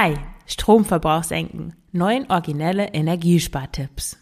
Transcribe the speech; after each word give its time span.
Hi, 0.00 0.14
Stromverbrauch 0.46 1.24
senken. 1.24 1.74
Neun 1.90 2.30
originelle 2.30 2.94
Energiespartipps. 2.94 4.16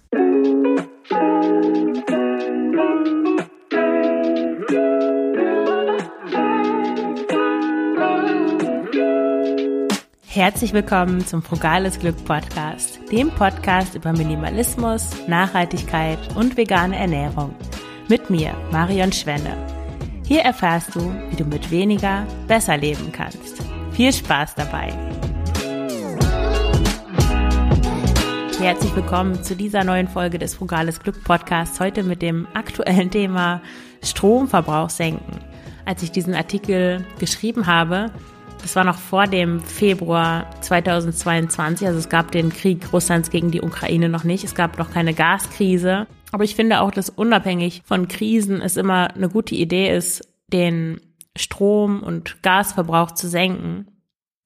Herzlich 10.25 10.73
willkommen 10.73 11.27
zum 11.27 11.43
Frugales 11.43 11.99
Glück 11.99 12.25
Podcast, 12.25 12.99
dem 13.13 13.31
Podcast 13.33 13.97
über 13.97 14.15
Minimalismus, 14.15 15.11
Nachhaltigkeit 15.29 16.19
und 16.37 16.57
vegane 16.57 16.97
Ernährung. 16.97 17.55
Mit 18.09 18.31
mir, 18.31 18.55
Marion 18.73 19.13
Schwenne. 19.13 19.55
Hier 20.27 20.41
erfährst 20.41 20.95
du, 20.95 21.01
wie 21.29 21.37
du 21.37 21.45
mit 21.45 21.71
weniger 21.71 22.27
besser 22.49 22.79
leben 22.79 23.13
kannst. 23.13 23.63
Viel 23.93 24.15
Spaß 24.15 24.55
dabei! 24.55 25.26
Herzlich 28.59 28.97
willkommen 28.97 29.45
zu 29.45 29.55
dieser 29.55 29.85
neuen 29.85 30.09
Folge 30.09 30.39
des 30.39 30.55
Frugales 30.55 31.01
Glück 31.01 31.23
Podcasts. 31.23 31.79
Heute 31.79 32.03
mit 32.03 32.23
dem 32.23 32.49
aktuellen 32.55 33.11
Thema 33.11 33.61
Stromverbrauch 34.03 34.89
senken. 34.89 35.41
Als 35.85 36.03
ich 36.03 36.11
diesen 36.11 36.35
Artikel 36.35 37.05
geschrieben 37.19 37.67
habe, 37.67 38.11
das 38.63 38.75
war 38.75 38.85
noch 38.85 38.97
vor 38.97 39.27
dem 39.27 39.61
Februar 39.61 40.51
2022, 40.63 41.87
also 41.87 41.99
es 41.99 42.09
gab 42.09 42.33
den 42.33 42.49
Krieg 42.49 42.93
Russlands 42.95 43.31
gegen 43.31 43.51
die 43.51 43.61
Ukraine 43.61 44.09
noch 44.09 44.25
nicht, 44.25 44.43
es 44.43 44.55
gab 44.55 44.79
noch 44.79 44.91
keine 44.91 45.13
Gaskrise. 45.13 46.07
Aber 46.33 46.45
ich 46.45 46.57
finde 46.57 46.81
auch, 46.81 46.91
dass 46.91 47.11
unabhängig 47.11 47.83
von 47.85 48.09
Krisen 48.09 48.63
es 48.63 48.79
immer 48.79 49.15
eine 49.15 49.29
gute 49.29 49.55
Idee 49.55 49.95
ist, 49.95 50.27
den 50.49 51.01
Strom- 51.37 52.03
und 52.03 52.43
Gasverbrauch 52.43 53.13
zu 53.13 53.29
senken. 53.29 53.87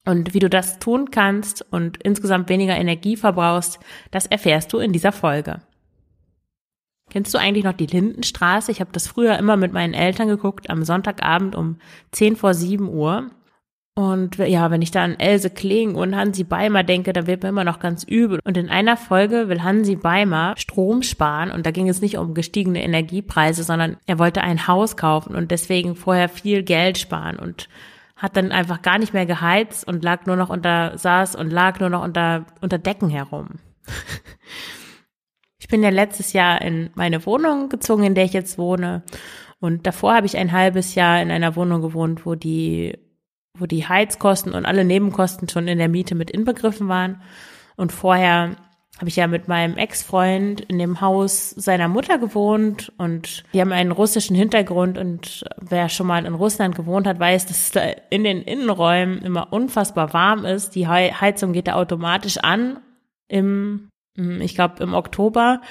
Und 0.06 0.32
wie 0.34 0.38
du 0.38 0.48
das 0.48 0.78
tun 0.78 1.10
kannst 1.10 1.64
und 1.70 1.98
insgesamt 2.02 2.48
weniger 2.48 2.76
Energie 2.76 3.16
verbrauchst, 3.16 3.78
das 4.10 4.26
erfährst 4.26 4.72
du 4.72 4.78
in 4.78 4.92
dieser 4.92 5.12
Folge. 5.12 5.60
Kennst 7.10 7.34
du 7.34 7.38
eigentlich 7.38 7.64
noch 7.64 7.74
die 7.74 7.86
Lindenstraße? 7.86 8.70
Ich 8.70 8.80
habe 8.80 8.92
das 8.92 9.08
früher 9.08 9.36
immer 9.36 9.56
mit 9.56 9.72
meinen 9.72 9.94
Eltern 9.94 10.28
geguckt, 10.28 10.70
am 10.70 10.84
Sonntagabend 10.84 11.56
um 11.56 11.78
10 12.12 12.36
vor 12.36 12.54
7 12.54 12.88
Uhr. 12.88 13.30
Und 13.96 14.38
ja, 14.38 14.70
wenn 14.70 14.80
ich 14.80 14.92
da 14.92 15.02
an 15.02 15.18
Else 15.18 15.50
Kling 15.50 15.96
und 15.96 16.16
Hansi 16.16 16.44
Beimer 16.44 16.84
denke, 16.84 17.12
dann 17.12 17.26
wird 17.26 17.42
mir 17.42 17.48
immer 17.48 17.64
noch 17.64 17.80
ganz 17.80 18.04
übel. 18.04 18.38
Und 18.44 18.56
in 18.56 18.70
einer 18.70 18.96
Folge 18.96 19.48
will 19.48 19.62
Hansi 19.62 19.96
Beimer 19.96 20.54
Strom 20.56 21.02
sparen 21.02 21.50
und 21.50 21.66
da 21.66 21.72
ging 21.72 21.88
es 21.88 22.00
nicht 22.00 22.16
um 22.16 22.32
gestiegene 22.32 22.82
Energiepreise, 22.82 23.64
sondern 23.64 23.96
er 24.06 24.18
wollte 24.20 24.42
ein 24.42 24.68
Haus 24.68 24.96
kaufen 24.96 25.34
und 25.34 25.50
deswegen 25.50 25.96
vorher 25.96 26.28
viel 26.28 26.62
Geld 26.62 26.96
sparen 26.96 27.36
und 27.36 27.68
hat 28.20 28.36
dann 28.36 28.52
einfach 28.52 28.82
gar 28.82 28.98
nicht 28.98 29.14
mehr 29.14 29.24
geheizt 29.24 29.88
und 29.88 30.04
lag 30.04 30.26
nur 30.26 30.36
noch 30.36 30.50
unter, 30.50 30.96
saß 30.98 31.36
und 31.36 31.50
lag 31.50 31.80
nur 31.80 31.88
noch 31.88 32.04
unter, 32.04 32.44
unter 32.60 32.76
Decken 32.76 33.08
herum. 33.08 33.60
ich 35.58 35.68
bin 35.68 35.82
ja 35.82 35.88
letztes 35.88 36.34
Jahr 36.34 36.60
in 36.60 36.90
meine 36.94 37.24
Wohnung 37.24 37.70
gezogen, 37.70 38.04
in 38.04 38.14
der 38.14 38.24
ich 38.24 38.34
jetzt 38.34 38.58
wohne. 38.58 39.02
Und 39.58 39.86
davor 39.86 40.14
habe 40.14 40.26
ich 40.26 40.36
ein 40.36 40.52
halbes 40.52 40.94
Jahr 40.94 41.22
in 41.22 41.30
einer 41.30 41.56
Wohnung 41.56 41.80
gewohnt, 41.80 42.26
wo 42.26 42.34
die 42.34 42.98
wo 43.58 43.66
die 43.66 43.86
Heizkosten 43.86 44.54
und 44.54 44.64
alle 44.64 44.84
Nebenkosten 44.84 45.48
schon 45.48 45.68
in 45.68 45.78
der 45.78 45.88
Miete 45.88 46.14
mit 46.14 46.30
inbegriffen 46.30 46.88
waren. 46.88 47.20
Und 47.76 47.92
vorher 47.92 48.56
habe 49.00 49.08
ich 49.08 49.16
ja 49.16 49.26
mit 49.26 49.48
meinem 49.48 49.78
Ex-Freund 49.78 50.60
in 50.60 50.78
dem 50.78 51.00
Haus 51.00 51.48
seiner 51.50 51.88
Mutter 51.88 52.18
gewohnt 52.18 52.92
und 52.98 53.44
die 53.54 53.62
haben 53.62 53.72
einen 53.72 53.92
russischen 53.92 54.36
Hintergrund 54.36 54.98
und 54.98 55.42
wer 55.58 55.88
schon 55.88 56.06
mal 56.06 56.26
in 56.26 56.34
Russland 56.34 56.76
gewohnt 56.76 57.06
hat, 57.06 57.18
weiß, 57.18 57.46
dass 57.46 57.58
es 57.58 57.70
da 57.70 57.80
in 58.10 58.24
den 58.24 58.42
Innenräumen 58.42 59.22
immer 59.22 59.54
unfassbar 59.54 60.12
warm 60.12 60.44
ist. 60.44 60.74
Die 60.74 60.86
Heizung 60.86 61.54
geht 61.54 61.66
da 61.66 61.76
automatisch 61.76 62.36
an 62.36 62.80
im, 63.26 63.88
ich 64.16 64.54
glaube, 64.54 64.82
im 64.82 64.92
Oktober 64.92 65.62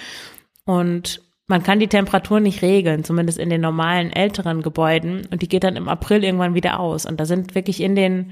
und 0.66 1.22
man 1.46 1.62
kann 1.62 1.80
die 1.80 1.88
Temperatur 1.88 2.40
nicht 2.40 2.64
regeln, 2.64 3.04
zumindest 3.04 3.38
in 3.38 3.52
den 3.52 3.62
normalen 3.62 4.12
älteren 4.12 4.64
Gebäuden. 4.64 5.28
Und 5.32 5.44
die 5.44 5.50
geht 5.50 5.64
dann 5.64 5.76
im 5.76 5.88
April 5.88 6.24
irgendwann 6.24 6.54
wieder 6.54 6.80
aus. 6.80 7.08
Und 7.08 7.20
da 7.20 7.26
sind 7.26 7.56
wirklich 7.56 7.82
in 7.82 7.96
den 7.96 8.32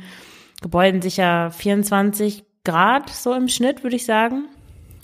Gebäuden 0.62 1.02
sicher 1.02 1.50
24 1.50 2.46
Grad 2.64 3.10
so 3.10 3.34
im 3.34 3.48
Schnitt, 3.48 3.82
würde 3.82 3.96
ich 3.96 4.06
sagen. 4.06 4.48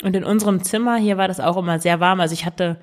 Und 0.04 0.14
in 0.14 0.22
unserem 0.22 0.62
Zimmer 0.62 0.96
hier 0.96 1.16
war 1.16 1.28
das 1.28 1.40
auch 1.40 1.56
immer 1.56 1.78
sehr 1.78 1.98
warm. 1.98 2.20
Also 2.20 2.34
ich 2.34 2.44
hatte 2.44 2.78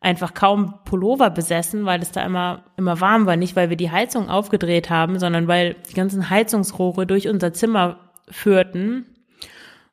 einfach 0.00 0.34
kaum 0.34 0.74
Pullover 0.84 1.30
besessen, 1.30 1.86
weil 1.86 2.02
es 2.02 2.10
da 2.10 2.24
immer, 2.24 2.64
immer 2.76 3.00
warm 3.00 3.24
war. 3.24 3.36
Nicht, 3.36 3.54
weil 3.54 3.70
wir 3.70 3.76
die 3.76 3.92
Heizung 3.92 4.28
aufgedreht 4.28 4.90
haben, 4.90 5.20
sondern 5.20 5.46
weil 5.46 5.76
die 5.88 5.94
ganzen 5.94 6.28
Heizungsrohre 6.28 7.06
durch 7.06 7.28
unser 7.28 7.52
Zimmer 7.52 8.00
führten. 8.28 9.06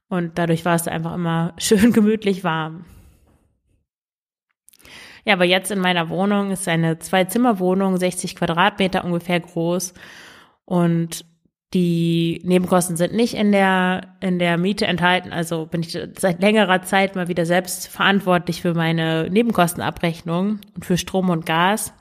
Und 0.10 0.40
dadurch 0.40 0.66
war 0.66 0.74
es 0.74 0.88
einfach 0.88 1.14
immer 1.14 1.54
schön 1.60 1.94
gemütlich 1.94 2.44
warm. 2.44 2.86
Ja, 5.26 5.36
aber 5.36 5.46
jetzt 5.46 5.70
in 5.70 5.80
meiner 5.80 6.10
Wohnung 6.10 6.50
ist 6.50 6.68
eine 6.68 6.98
Zwei-Zimmer-Wohnung, 6.98 7.98
60 7.98 8.36
Quadratmeter 8.36 9.06
ungefähr 9.06 9.40
groß. 9.40 9.94
Und 10.66 11.24
die 11.74 12.42
Nebenkosten 12.44 12.96
sind 12.96 13.14
nicht 13.14 13.34
in 13.34 13.52
der, 13.52 14.16
in 14.20 14.38
der 14.38 14.58
Miete 14.58 14.86
enthalten. 14.86 15.34
Also 15.34 15.66
bin 15.66 15.82
ich 15.82 15.98
seit 16.18 16.42
längerer 16.42 16.84
Zeit 16.84 17.16
mal 17.16 17.28
wieder 17.28 17.46
selbst 17.46 17.88
verantwortlich 17.88 18.62
für 18.62 18.76
meine 18.76 19.30
Nebenkostenabrechnung 19.30 20.60
und 20.76 20.86
für 20.86 20.98
Strom 20.98 21.30
und 21.30 21.46
Gas. 21.46 21.94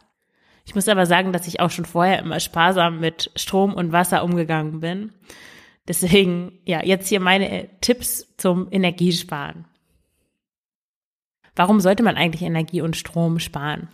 Ich 0.64 0.74
muss 0.74 0.88
aber 0.88 1.06
sagen, 1.06 1.32
dass 1.32 1.48
ich 1.48 1.60
auch 1.60 1.70
schon 1.70 1.86
vorher 1.86 2.18
immer 2.18 2.38
sparsam 2.38 3.00
mit 3.00 3.30
Strom 3.34 3.72
und 3.72 3.92
Wasser 3.92 4.22
umgegangen 4.24 4.80
bin. 4.80 5.12
Deswegen, 5.88 6.58
ja, 6.64 6.84
jetzt 6.84 7.08
hier 7.08 7.20
meine 7.20 7.68
Tipps 7.80 8.36
zum 8.36 8.68
Energiesparen. 8.70 9.64
Warum 11.56 11.80
sollte 11.80 12.02
man 12.02 12.16
eigentlich 12.16 12.42
Energie 12.42 12.82
und 12.82 12.96
Strom 12.96 13.38
sparen? 13.38 13.88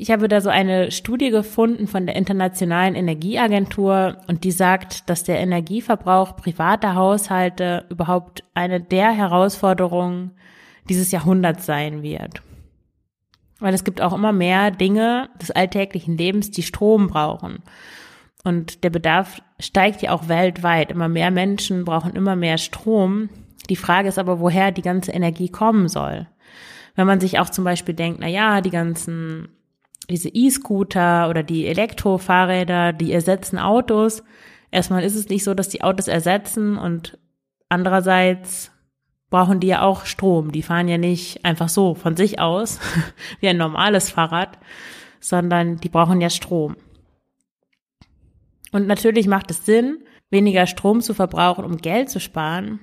Ich 0.00 0.12
habe 0.12 0.28
da 0.28 0.40
so 0.40 0.48
eine 0.48 0.92
Studie 0.92 1.30
gefunden 1.30 1.88
von 1.88 2.06
der 2.06 2.14
Internationalen 2.14 2.94
Energieagentur 2.94 4.18
und 4.28 4.44
die 4.44 4.52
sagt, 4.52 5.10
dass 5.10 5.24
der 5.24 5.40
Energieverbrauch 5.40 6.36
privater 6.36 6.94
Haushalte 6.94 7.84
überhaupt 7.90 8.44
eine 8.54 8.80
der 8.80 9.10
Herausforderungen 9.10 10.36
dieses 10.88 11.10
Jahrhunderts 11.10 11.66
sein 11.66 12.04
wird. 12.04 12.42
Weil 13.58 13.74
es 13.74 13.82
gibt 13.82 14.00
auch 14.00 14.12
immer 14.12 14.30
mehr 14.30 14.70
Dinge 14.70 15.30
des 15.42 15.50
alltäglichen 15.50 16.16
Lebens, 16.16 16.52
die 16.52 16.62
Strom 16.62 17.08
brauchen. 17.08 17.64
Und 18.44 18.84
der 18.84 18.90
Bedarf 18.90 19.42
steigt 19.58 20.00
ja 20.02 20.12
auch 20.12 20.28
weltweit. 20.28 20.92
Immer 20.92 21.08
mehr 21.08 21.32
Menschen 21.32 21.84
brauchen 21.84 22.14
immer 22.14 22.36
mehr 22.36 22.58
Strom. 22.58 23.30
Die 23.68 23.74
Frage 23.74 24.08
ist 24.08 24.20
aber, 24.20 24.38
woher 24.38 24.70
die 24.70 24.82
ganze 24.82 25.10
Energie 25.10 25.48
kommen 25.48 25.88
soll. 25.88 26.28
Wenn 26.94 27.08
man 27.08 27.18
sich 27.18 27.40
auch 27.40 27.50
zum 27.50 27.64
Beispiel 27.64 27.96
denkt, 27.96 28.20
na 28.20 28.28
ja, 28.28 28.60
die 28.60 28.70
ganzen, 28.70 29.48
diese 30.10 30.28
E-Scooter 30.28 31.28
oder 31.28 31.42
die 31.42 31.66
Elektrofahrräder, 31.66 32.92
die 32.92 33.12
ersetzen 33.12 33.58
Autos. 33.58 34.22
Erstmal 34.70 35.04
ist 35.04 35.14
es 35.14 35.28
nicht 35.28 35.44
so, 35.44 35.54
dass 35.54 35.68
die 35.68 35.82
Autos 35.82 36.08
ersetzen 36.08 36.78
und 36.78 37.18
andererseits 37.68 38.70
brauchen 39.30 39.60
die 39.60 39.66
ja 39.68 39.82
auch 39.82 40.06
Strom. 40.06 40.52
Die 40.52 40.62
fahren 40.62 40.88
ja 40.88 40.98
nicht 40.98 41.44
einfach 41.44 41.68
so 41.68 41.94
von 41.94 42.16
sich 42.16 42.40
aus 42.40 42.80
wie 43.40 43.48
ein 43.48 43.58
normales 43.58 44.10
Fahrrad, 44.10 44.58
sondern 45.20 45.76
die 45.76 45.88
brauchen 45.90 46.20
ja 46.20 46.30
Strom. 46.30 46.76
Und 48.72 48.86
natürlich 48.86 49.26
macht 49.26 49.50
es 49.50 49.64
Sinn, 49.64 50.04
weniger 50.30 50.66
Strom 50.66 51.00
zu 51.00 51.14
verbrauchen, 51.14 51.64
um 51.64 51.78
Geld 51.78 52.10
zu 52.10 52.20
sparen. 52.20 52.80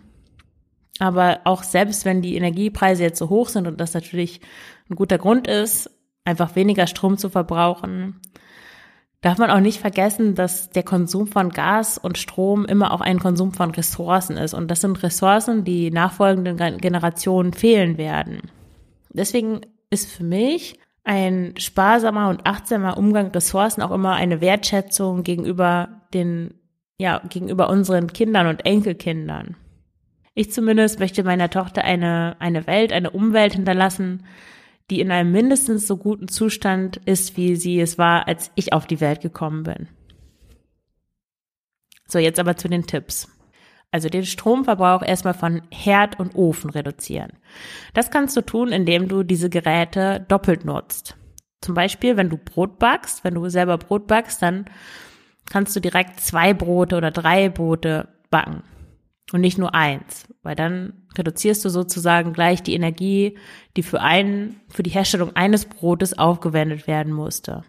Aber 1.00 1.42
auch 1.44 1.64
selbst 1.64 2.06
wenn 2.06 2.22
die 2.22 2.36
Energiepreise 2.36 3.04
jetzt 3.04 3.20
so 3.20 3.30
hoch 3.30 3.50
sind 3.50 3.68
und 3.68 3.80
das 3.82 3.94
natürlich 3.94 4.40
ein 4.90 4.96
guter 4.96 5.18
Grund 5.18 5.48
ist, 5.48 5.90
einfach 6.26 6.56
weniger 6.56 6.88
Strom 6.88 7.18
zu 7.18 7.30
verbrauchen, 7.30 8.20
darf 9.22 9.38
man 9.38 9.50
auch 9.50 9.60
nicht 9.60 9.80
vergessen, 9.80 10.36
dass 10.36 10.70
der 10.70 10.84
Konsum 10.84 11.28
von 11.28 11.50
Gas 11.50 11.98
und 11.98 12.18
Strom 12.18 12.66
immer 12.66 12.92
auch 12.92 13.02
ein 13.02 13.20
Konsum 13.20 13.54
von 13.54 13.72
Ressourcen 13.72 14.38
ist. 14.38 14.54
Und 14.54 14.70
das 14.70 14.82
sind 14.82 15.02
Ressourcen, 15.02 15.64
die 15.64 15.90
nachfolgenden 15.90 16.58
Generationen 16.78 17.54
fehlen 17.54 17.98
werden. 17.98 18.42
Deswegen 19.10 19.62
ist 19.90 20.12
für 20.12 20.24
mich 20.24 20.80
ein 21.04 21.54
sparsamer 21.58 22.30
und 22.30 22.46
achtsamer 22.46 22.98
Umgang 22.98 23.32
Ressourcen 23.32 23.82
auch 23.82 23.92
immer 23.92 24.14
eine 24.14 24.42
Wertschätzung 24.42 25.24
gegenüber 25.24 26.02
den, 26.14 26.56
ja, 26.98 27.22
gegenüber 27.30 27.70
unseren 27.70 28.14
Kindern 28.14 28.48
und 28.48 28.66
Enkelkindern. 28.66 29.56
Ich 30.34 30.52
zumindest 30.52 31.00
möchte 31.00 31.24
meiner 31.24 31.50
Tochter 31.50 31.84
eine, 31.84 32.36
eine 32.40 32.68
Welt, 32.68 32.92
eine 32.92 33.12
Umwelt 33.12 33.54
hinterlassen, 33.54 34.26
die 34.90 35.00
in 35.00 35.12
einem 35.12 35.32
mindestens 35.32 35.88
so 35.88 35.98
guten 35.98 36.28
Zustand 36.28 36.98
ist, 37.06 37.38
wie 37.38 37.56
sie 37.56 37.80
es 37.80 37.98
war, 37.98 38.28
als 38.28 38.52
ich 38.56 38.74
auf 38.74 38.86
die 38.86 39.02
Welt 39.02 39.22
gekommen 39.22 39.64
bin. 39.64 39.88
So, 42.08 42.20
jetzt 42.20 42.40
aber 42.40 42.56
zu 42.56 42.68
den 42.68 42.86
Tipps. 42.86 43.28
Also 43.92 44.10
den 44.10 44.26
Stromverbrauch 44.26 45.02
erstmal 45.02 45.34
von 45.34 45.62
Herd 45.72 46.20
und 46.20 46.36
Ofen 46.36 46.70
reduzieren. 46.70 47.34
Das 47.94 48.12
kannst 48.12 48.36
du 48.36 48.42
tun, 48.42 48.72
indem 48.72 49.08
du 49.08 49.24
diese 49.24 49.50
Geräte 49.50 50.26
doppelt 50.28 50.66
nutzt. 50.66 51.16
Zum 51.62 51.74
Beispiel, 51.74 52.18
wenn 52.18 52.30
du 52.30 52.38
Brot 52.38 52.78
backst, 52.78 53.24
wenn 53.24 53.34
du 53.34 53.50
selber 53.50 53.78
Brot 53.78 54.06
backst, 54.06 54.42
dann 54.42 54.66
kannst 55.50 55.76
du 55.76 55.80
direkt 55.80 56.20
zwei 56.20 56.54
Brote 56.54 56.98
oder 56.98 57.10
drei 57.10 57.50
Brote 57.50 58.10
backen. 58.30 58.64
Und 59.32 59.42
nicht 59.42 59.58
nur 59.58 59.74
eins, 59.74 60.28
weil 60.44 60.56
dann 60.56 60.94
reduzierst 61.18 61.66
du 61.66 61.70
sozusagen 61.70 62.34
gleich 62.34 62.62
die 62.62 62.76
Energie, 62.76 63.38
die 63.76 63.84
für 63.84 64.02
einen, 64.02 64.62
für 64.70 64.84
die 64.84 64.92
Herstellung 64.92 65.36
eines 65.36 65.66
Brotes 65.66 66.18
aufgewendet 66.18 66.88
werden 66.88 67.12
musste. 67.12 67.64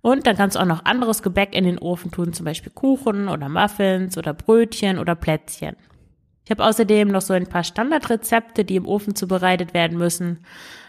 Und 0.00 0.26
dann 0.26 0.36
kannst 0.36 0.56
du 0.56 0.60
auch 0.60 0.66
noch 0.66 0.84
anderes 0.84 1.22
Gebäck 1.22 1.54
in 1.54 1.64
den 1.64 1.78
Ofen 1.78 2.10
tun, 2.10 2.32
zum 2.32 2.44
Beispiel 2.44 2.72
Kuchen 2.72 3.28
oder 3.28 3.48
Muffins 3.48 4.16
oder 4.16 4.32
Brötchen 4.32 4.98
oder 4.98 5.14
Plätzchen. 5.14 5.76
Ich 6.44 6.50
habe 6.50 6.64
außerdem 6.64 7.08
noch 7.08 7.20
so 7.20 7.34
ein 7.34 7.46
paar 7.46 7.64
Standardrezepte, 7.64 8.64
die 8.64 8.76
im 8.76 8.86
Ofen 8.86 9.14
zubereitet 9.14 9.74
werden 9.74 9.98
müssen. 9.98 10.38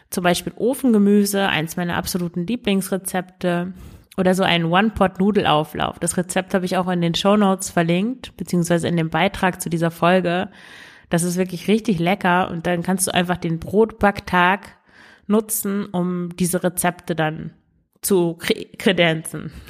Zum 0.09 0.23
Beispiel 0.23 0.53
Ofengemüse, 0.56 1.50
eins 1.50 1.75
meiner 1.75 1.97
absoluten 1.97 2.47
Lieblingsrezepte. 2.47 3.73
Oder 4.19 4.36
so 4.36 4.44
ein 4.44 4.66
One-Pot-Nudelauflauf. 4.66 5.98
Das 6.00 6.18
Rezept 6.18 6.54
habe 6.54 6.66
ich 6.66 6.75
auch 6.75 6.89
in 6.89 7.00
den 7.00 7.16
Show 7.16 7.38
Notes 7.38 7.69
verlinkt, 7.69 8.36
beziehungsweise 8.36 8.89
in 8.89 8.98
dem 8.98 9.10
Beitrag 9.10 9.62
zu 9.62 9.69
dieser 9.69 9.92
Folge. 9.92 10.50
Das 11.10 11.24
ist 11.24 11.38
wirklich 11.38 11.69
richtig 11.69 12.00
lecker 12.00 12.51
und 12.51 12.68
dann 12.68 12.83
kannst 12.83 13.07
du 13.07 13.13
einfach 13.13 13.38
den 13.38 13.60
Brotbacktag 13.60 14.75
nutzen, 15.27 15.86
um 15.86 16.36
diese 16.36 16.62
Rezepte 16.62 17.16
dann 17.16 17.51
zu 18.01 18.38
kredenzen. 18.77 19.51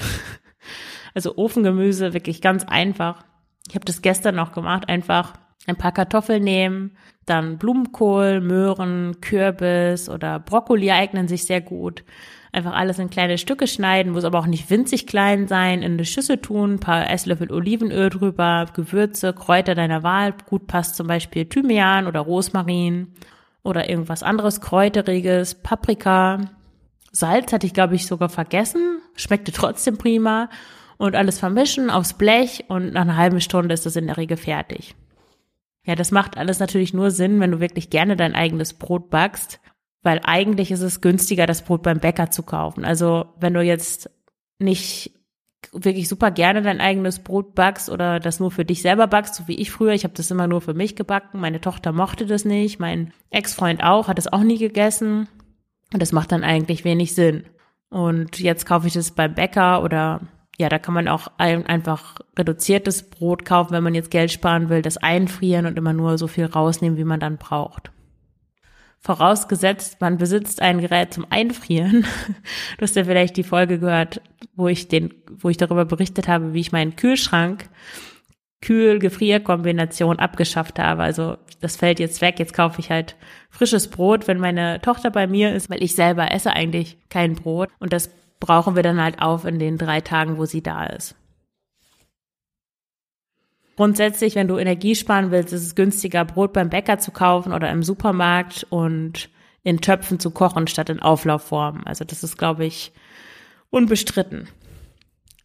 Also 1.15 1.37
Ofengemüse 1.37 2.13
wirklich 2.13 2.39
ganz 2.39 2.63
einfach. 2.65 3.23
Ich 3.67 3.73
habe 3.73 3.83
das 3.83 4.03
gestern 4.03 4.35
noch 4.35 4.51
gemacht, 4.51 4.87
einfach 4.87 5.33
ein 5.65 5.75
paar 5.75 5.91
Kartoffeln 5.91 6.43
nehmen, 6.43 6.97
dann 7.25 7.57
Blumenkohl, 7.57 8.41
Möhren, 8.41 9.19
Kürbis 9.19 10.07
oder 10.07 10.39
Brokkoli 10.39 10.91
eignen 10.91 11.27
sich 11.27 11.45
sehr 11.45 11.61
gut. 11.61 12.03
Einfach 12.51 12.73
alles 12.73 12.99
in 12.99 13.09
kleine 13.09 13.37
Stücke 13.37 13.67
schneiden, 13.67 14.13
muss 14.13 14.23
aber 14.23 14.39
auch 14.39 14.47
nicht 14.47 14.69
winzig 14.69 15.05
klein 15.05 15.47
sein, 15.47 15.83
in 15.83 15.93
eine 15.93 16.05
Schüssel 16.05 16.37
tun, 16.37 16.75
ein 16.75 16.79
paar 16.79 17.09
Esslöffel 17.09 17.51
Olivenöl 17.51 18.09
drüber, 18.09 18.65
Gewürze, 18.73 19.33
Kräuter 19.33 19.75
deiner 19.75 20.03
Wahl. 20.03 20.33
Gut 20.47 20.67
passt 20.67 20.95
zum 20.95 21.07
Beispiel 21.07 21.45
Thymian 21.45 22.07
oder 22.07 22.21
Rosmarin 22.21 23.13
oder 23.61 23.89
irgendwas 23.89 24.23
anderes 24.23 24.61
Kräuteriges, 24.61 25.55
Paprika, 25.55 26.39
Salz 27.11 27.51
hatte 27.53 27.65
ich, 27.65 27.73
glaube 27.73 27.95
ich, 27.95 28.05
sogar 28.05 28.29
vergessen. 28.29 29.01
Schmeckte 29.15 29.51
trotzdem 29.51 29.97
prima. 29.97 30.49
Und 30.97 31.15
alles 31.15 31.39
vermischen 31.39 31.89
aufs 31.89 32.13
Blech 32.13 32.65
und 32.67 32.93
nach 32.93 33.01
einer 33.01 33.15
halben 33.15 33.41
Stunde 33.41 33.73
ist 33.73 33.85
das 33.85 33.95
in 33.95 34.07
der 34.07 34.17
Regel 34.17 34.37
fertig. 34.37 34.95
Ja, 35.85 35.95
das 35.95 36.11
macht 36.11 36.37
alles 36.37 36.59
natürlich 36.59 36.93
nur 36.93 37.09
Sinn, 37.09 37.39
wenn 37.39 37.51
du 37.51 37.59
wirklich 37.59 37.89
gerne 37.89 38.17
dein 38.17 38.35
eigenes 38.35 38.73
Brot 38.73 39.09
backst, 39.09 39.59
weil 40.01 40.21
eigentlich 40.23 40.71
ist 40.71 40.81
es 40.81 41.01
günstiger, 41.01 41.45
das 41.45 41.63
Brot 41.63 41.83
beim 41.83 41.99
Bäcker 41.99 42.31
zu 42.31 42.43
kaufen. 42.43 42.85
Also 42.85 43.25
wenn 43.39 43.53
du 43.53 43.61
jetzt 43.61 44.09
nicht 44.59 45.11
wirklich 45.73 46.07
super 46.07 46.31
gerne 46.31 46.61
dein 46.61 46.79
eigenes 46.79 47.19
Brot 47.19 47.53
backst 47.53 47.89
oder 47.89 48.19
das 48.19 48.39
nur 48.39 48.51
für 48.51 48.65
dich 48.65 48.81
selber 48.81 49.07
backst, 49.07 49.35
so 49.35 49.47
wie 49.47 49.55
ich 49.55 49.71
früher. 49.71 49.93
Ich 49.93 50.03
habe 50.03 50.13
das 50.13 50.31
immer 50.31 50.47
nur 50.47 50.61
für 50.61 50.73
mich 50.73 50.95
gebacken. 50.95 51.39
Meine 51.39 51.61
Tochter 51.61 51.91
mochte 51.91 52.25
das 52.25 52.45
nicht, 52.45 52.79
mein 52.79 53.13
Ex-Freund 53.29 53.83
auch, 53.83 54.07
hat 54.07 54.19
es 54.19 54.31
auch 54.31 54.43
nie 54.43 54.57
gegessen. 54.57 55.27
Und 55.93 56.01
das 56.01 56.11
macht 56.11 56.31
dann 56.31 56.43
eigentlich 56.43 56.85
wenig 56.85 57.13
Sinn. 57.13 57.43
Und 57.89 58.39
jetzt 58.39 58.65
kaufe 58.65 58.87
ich 58.87 58.93
das 58.93 59.11
beim 59.11 59.33
Bäcker 59.33 59.83
oder 59.83 60.21
ja, 60.57 60.69
da 60.69 60.77
kann 60.77 60.93
man 60.93 61.07
auch 61.07 61.27
ein, 61.37 61.65
einfach 61.65 62.19
reduziertes 62.37 63.09
Brot 63.09 63.45
kaufen, 63.45 63.71
wenn 63.71 63.83
man 63.83 63.95
jetzt 63.95 64.11
Geld 64.11 64.31
sparen 64.31 64.69
will, 64.69 64.81
das 64.81 64.97
einfrieren 64.97 65.65
und 65.65 65.77
immer 65.77 65.93
nur 65.93 66.17
so 66.17 66.27
viel 66.27 66.45
rausnehmen, 66.45 66.97
wie 66.97 67.05
man 67.05 67.19
dann 67.19 67.37
braucht. 67.37 67.91
Vorausgesetzt, 69.01 70.01
man 70.01 70.17
besitzt 70.17 70.61
ein 70.61 70.81
Gerät 70.81 71.13
zum 71.13 71.25
Einfrieren. 71.29 72.05
Du 72.77 72.83
hast 72.83 72.95
ja 72.95 73.03
vielleicht 73.03 73.37
die 73.37 73.43
Folge 73.43 73.79
gehört, 73.79 74.21
wo 74.55 74.67
ich 74.67 74.87
den, 74.87 75.13
wo 75.29 75.49
ich 75.49 75.57
darüber 75.57 75.85
berichtet 75.85 76.27
habe, 76.27 76.53
wie 76.53 76.59
ich 76.59 76.71
meinen 76.71 76.95
Kühlschrank 76.95 77.69
Kühl-Gefrier-Kombination 78.61 80.19
abgeschafft 80.19 80.79
habe. 80.79 81.03
Also 81.03 81.37
das 81.61 81.75
fällt 81.75 81.99
jetzt 81.99 82.21
weg. 82.21 82.39
Jetzt 82.39 82.53
kaufe 82.53 82.79
ich 82.79 82.91
halt 82.91 83.15
frisches 83.49 83.87
Brot, 83.87 84.27
wenn 84.27 84.39
meine 84.39 84.81
Tochter 84.81 85.11
bei 85.11 85.27
mir 85.27 85.53
ist, 85.53 85.69
weil 85.69 85.81
ich 85.81 85.95
selber 85.95 86.31
esse 86.31 86.51
eigentlich 86.51 86.97
kein 87.09 87.35
Brot. 87.35 87.69
Und 87.79 87.93
das 87.93 88.09
brauchen 88.39 88.75
wir 88.75 88.83
dann 88.83 89.01
halt 89.01 89.21
auf 89.21 89.45
in 89.45 89.59
den 89.59 89.77
drei 89.77 90.01
Tagen, 90.01 90.37
wo 90.37 90.45
sie 90.45 90.61
da 90.61 90.85
ist. 90.85 91.15
Grundsätzlich, 93.79 94.35
wenn 94.35 94.49
du 94.49 94.57
Energie 94.57 94.93
sparen 94.93 95.31
willst, 95.31 95.53
ist 95.53 95.63
es 95.63 95.73
günstiger, 95.73 96.25
Brot 96.25 96.51
beim 96.51 96.67
Bäcker 96.67 96.99
zu 96.99 97.11
kaufen 97.11 97.53
oder 97.53 97.71
im 97.71 97.81
Supermarkt 97.81 98.67
und 98.69 99.29
in 99.63 99.79
Töpfen 99.79 100.19
zu 100.19 100.31
kochen 100.31 100.67
statt 100.67 100.89
in 100.89 101.01
Auflaufformen. 101.01 101.87
Also 101.87 102.03
das 102.03 102.21
ist, 102.21 102.37
glaube 102.37 102.65
ich, 102.65 102.91
unbestritten. 103.69 104.49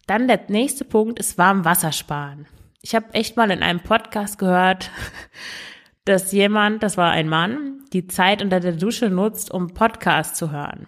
Dann 0.05 0.27
der 0.27 0.41
nächste 0.49 0.83
Punkt 0.83 1.17
ist 1.17 1.37
warm 1.37 1.63
Wasser 1.63 1.93
sparen. 1.93 2.45
Ich 2.81 2.93
habe 2.93 3.13
echt 3.13 3.37
mal 3.37 3.51
in 3.51 3.63
einem 3.63 3.79
Podcast 3.79 4.37
gehört, 4.37 4.91
dass 6.03 6.33
jemand, 6.33 6.83
das 6.83 6.97
war 6.97 7.11
ein 7.11 7.29
Mann, 7.29 7.85
die 7.93 8.07
Zeit 8.07 8.43
unter 8.43 8.59
der 8.59 8.73
Dusche 8.73 9.09
nutzt, 9.09 9.49
um 9.49 9.73
Podcast 9.73 10.35
zu 10.35 10.51
hören. 10.51 10.87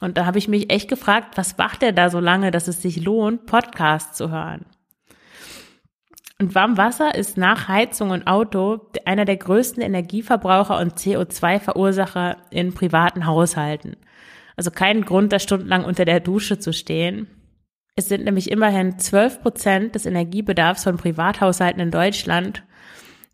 Und 0.00 0.18
da 0.18 0.26
habe 0.26 0.38
ich 0.38 0.48
mich 0.48 0.72
echt 0.72 0.88
gefragt, 0.88 1.36
was 1.36 1.56
macht 1.56 1.84
er 1.84 1.92
da 1.92 2.10
so 2.10 2.18
lange, 2.18 2.50
dass 2.50 2.66
es 2.66 2.82
sich 2.82 3.04
lohnt, 3.04 3.46
Podcast 3.46 4.16
zu 4.16 4.32
hören? 4.32 4.66
Und 6.42 6.56
Warmwasser 6.56 7.14
ist 7.14 7.36
nach 7.36 7.68
Heizung 7.68 8.10
und 8.10 8.26
Auto 8.26 8.80
einer 9.04 9.24
der 9.24 9.36
größten 9.36 9.80
Energieverbraucher 9.80 10.76
und 10.80 10.98
CO2-Verursacher 10.98 12.36
in 12.50 12.74
privaten 12.74 13.26
Haushalten. 13.26 13.94
Also 14.56 14.72
kein 14.72 15.04
Grund, 15.04 15.32
da 15.32 15.38
stundenlang 15.38 15.84
unter 15.84 16.04
der 16.04 16.18
Dusche 16.18 16.58
zu 16.58 16.72
stehen. 16.72 17.28
Es 17.94 18.08
sind 18.08 18.24
nämlich 18.24 18.50
immerhin 18.50 18.98
12 18.98 19.40
Prozent 19.40 19.94
des 19.94 20.04
Energiebedarfs 20.04 20.82
von 20.82 20.96
Privathaushalten 20.96 21.80
in 21.80 21.92
Deutschland, 21.92 22.64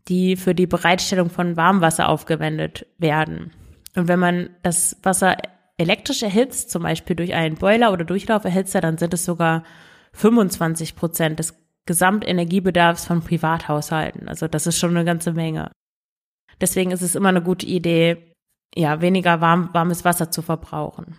die 0.08 0.37
für 0.37 0.55
die 0.55 0.66
Bereitstellung 0.66 1.31
von 1.31 1.56
Warmwasser 1.56 2.10
aufgewendet 2.10 2.84
werden. 2.99 3.52
Und 3.96 4.08
wenn 4.08 4.19
man 4.19 4.50
das 4.62 4.99
Wasser 5.02 5.38
elektrisch 5.78 6.22
erhitzt, 6.22 6.70
zum 6.70 6.82
Beispiel 6.82 7.16
durch 7.16 7.32
einen 7.32 7.55
Boiler 7.55 7.90
oder 7.90 8.05
Durchlauferhitzer, 8.05 8.82
dann 8.82 8.99
sind 8.99 9.14
es 9.14 9.25
sogar 9.25 9.64
25 10.12 10.94
Prozent 10.94 11.38
des 11.38 11.68
Gesamtenergiebedarfs 11.88 13.06
von 13.06 13.23
Privathaushalten. 13.23 14.29
Also 14.29 14.46
das 14.46 14.67
ist 14.67 14.79
schon 14.79 14.90
eine 14.90 15.06
ganze 15.06 15.32
Menge. 15.32 15.73
Deswegen 16.61 16.90
ist 16.90 17.00
es 17.00 17.14
immer 17.14 17.31
eine 17.31 17.43
gute 17.43 17.64
Idee, 17.64 18.35
ja, 18.75 19.00
weniger 19.00 19.40
warm, 19.40 19.70
warmes 19.73 20.05
Wasser 20.05 20.31
zu 20.31 20.43
verbrauchen. 20.43 21.17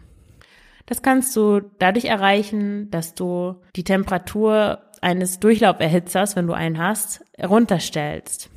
Das 0.85 1.01
kannst 1.01 1.35
du 1.35 1.61
dadurch 1.79 2.05
erreichen, 2.05 2.91
dass 2.91 3.15
du 3.15 3.55
die 3.75 3.83
Temperatur 3.83 4.83
eines 5.01 5.39
Durchlauferhitzers, 5.39 6.35
wenn 6.35 6.45
du 6.45 6.53
einen 6.53 6.77
hast, 6.77 7.25
runterstellst. 7.41 8.51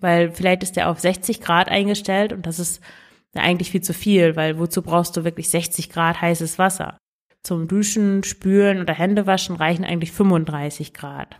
Weil 0.00 0.32
vielleicht 0.32 0.62
ist 0.62 0.76
der 0.76 0.88
auf 0.88 1.00
60 1.00 1.42
Grad 1.42 1.68
eingestellt 1.68 2.32
und 2.32 2.46
das 2.46 2.58
ist 2.58 2.80
ja 3.34 3.42
eigentlich 3.42 3.70
viel 3.70 3.82
zu 3.82 3.92
viel, 3.92 4.36
weil 4.36 4.58
wozu 4.58 4.80
brauchst 4.80 5.18
du 5.18 5.24
wirklich 5.24 5.50
60 5.50 5.90
Grad 5.90 6.22
heißes 6.22 6.58
Wasser? 6.58 6.96
Zum 7.42 7.68
Duschen, 7.68 8.24
Spülen 8.24 8.80
oder 8.80 8.94
Händewaschen 8.94 9.56
reichen 9.56 9.84
eigentlich 9.84 10.12
35 10.12 10.94
Grad. 10.94 11.36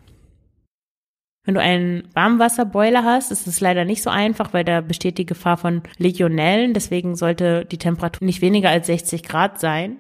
Wenn 1.49 1.55
du 1.55 1.63
einen 1.63 2.07
Warmwasserboiler 2.13 3.05
hast, 3.05 3.33
ist 3.33 3.47
es 3.47 3.63
leider 3.63 3.87
nicht 3.87 4.03
so 4.03 4.11
einfach, 4.11 4.53
weil 4.53 4.65
da 4.65 4.83
besteht 4.83 5.17
die 5.17 5.25
Gefahr 5.25 5.57
von 5.57 5.81
Legionellen. 5.97 6.75
Deswegen 6.75 7.17
sollte 7.17 7.65
die 7.65 7.79
Temperatur 7.79 8.27
nicht 8.27 8.43
weniger 8.43 8.69
als 8.69 8.89
60 8.89 9.23
Grad 9.23 9.59
sein. 9.59 9.99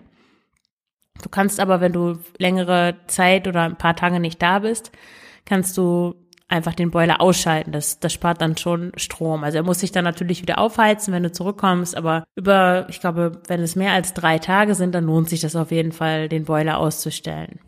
Du 1.22 1.30
kannst 1.30 1.58
aber, 1.58 1.80
wenn 1.80 1.94
du 1.94 2.18
längere 2.36 2.96
Zeit 3.06 3.48
oder 3.48 3.62
ein 3.62 3.78
paar 3.78 3.96
Tage 3.96 4.20
nicht 4.20 4.42
da 4.42 4.58
bist, 4.58 4.92
kannst 5.46 5.78
du 5.78 6.16
einfach 6.48 6.74
den 6.74 6.90
Boiler 6.90 7.22
ausschalten. 7.22 7.72
Das, 7.72 7.98
das 7.98 8.12
spart 8.12 8.42
dann 8.42 8.58
schon 8.58 8.92
Strom. 8.96 9.42
Also 9.42 9.56
er 9.56 9.64
muss 9.64 9.80
sich 9.80 9.90
dann 9.90 10.04
natürlich 10.04 10.42
wieder 10.42 10.58
aufheizen, 10.58 11.14
wenn 11.14 11.22
du 11.22 11.32
zurückkommst. 11.32 11.96
Aber 11.96 12.24
über, 12.34 12.84
ich 12.90 13.00
glaube, 13.00 13.40
wenn 13.48 13.62
es 13.62 13.74
mehr 13.74 13.94
als 13.94 14.12
drei 14.12 14.38
Tage 14.38 14.74
sind, 14.74 14.94
dann 14.94 15.06
lohnt 15.06 15.30
sich 15.30 15.40
das 15.40 15.56
auf 15.56 15.70
jeden 15.70 15.92
Fall, 15.92 16.28
den 16.28 16.44
Boiler 16.44 16.76
auszustellen. 16.76 17.58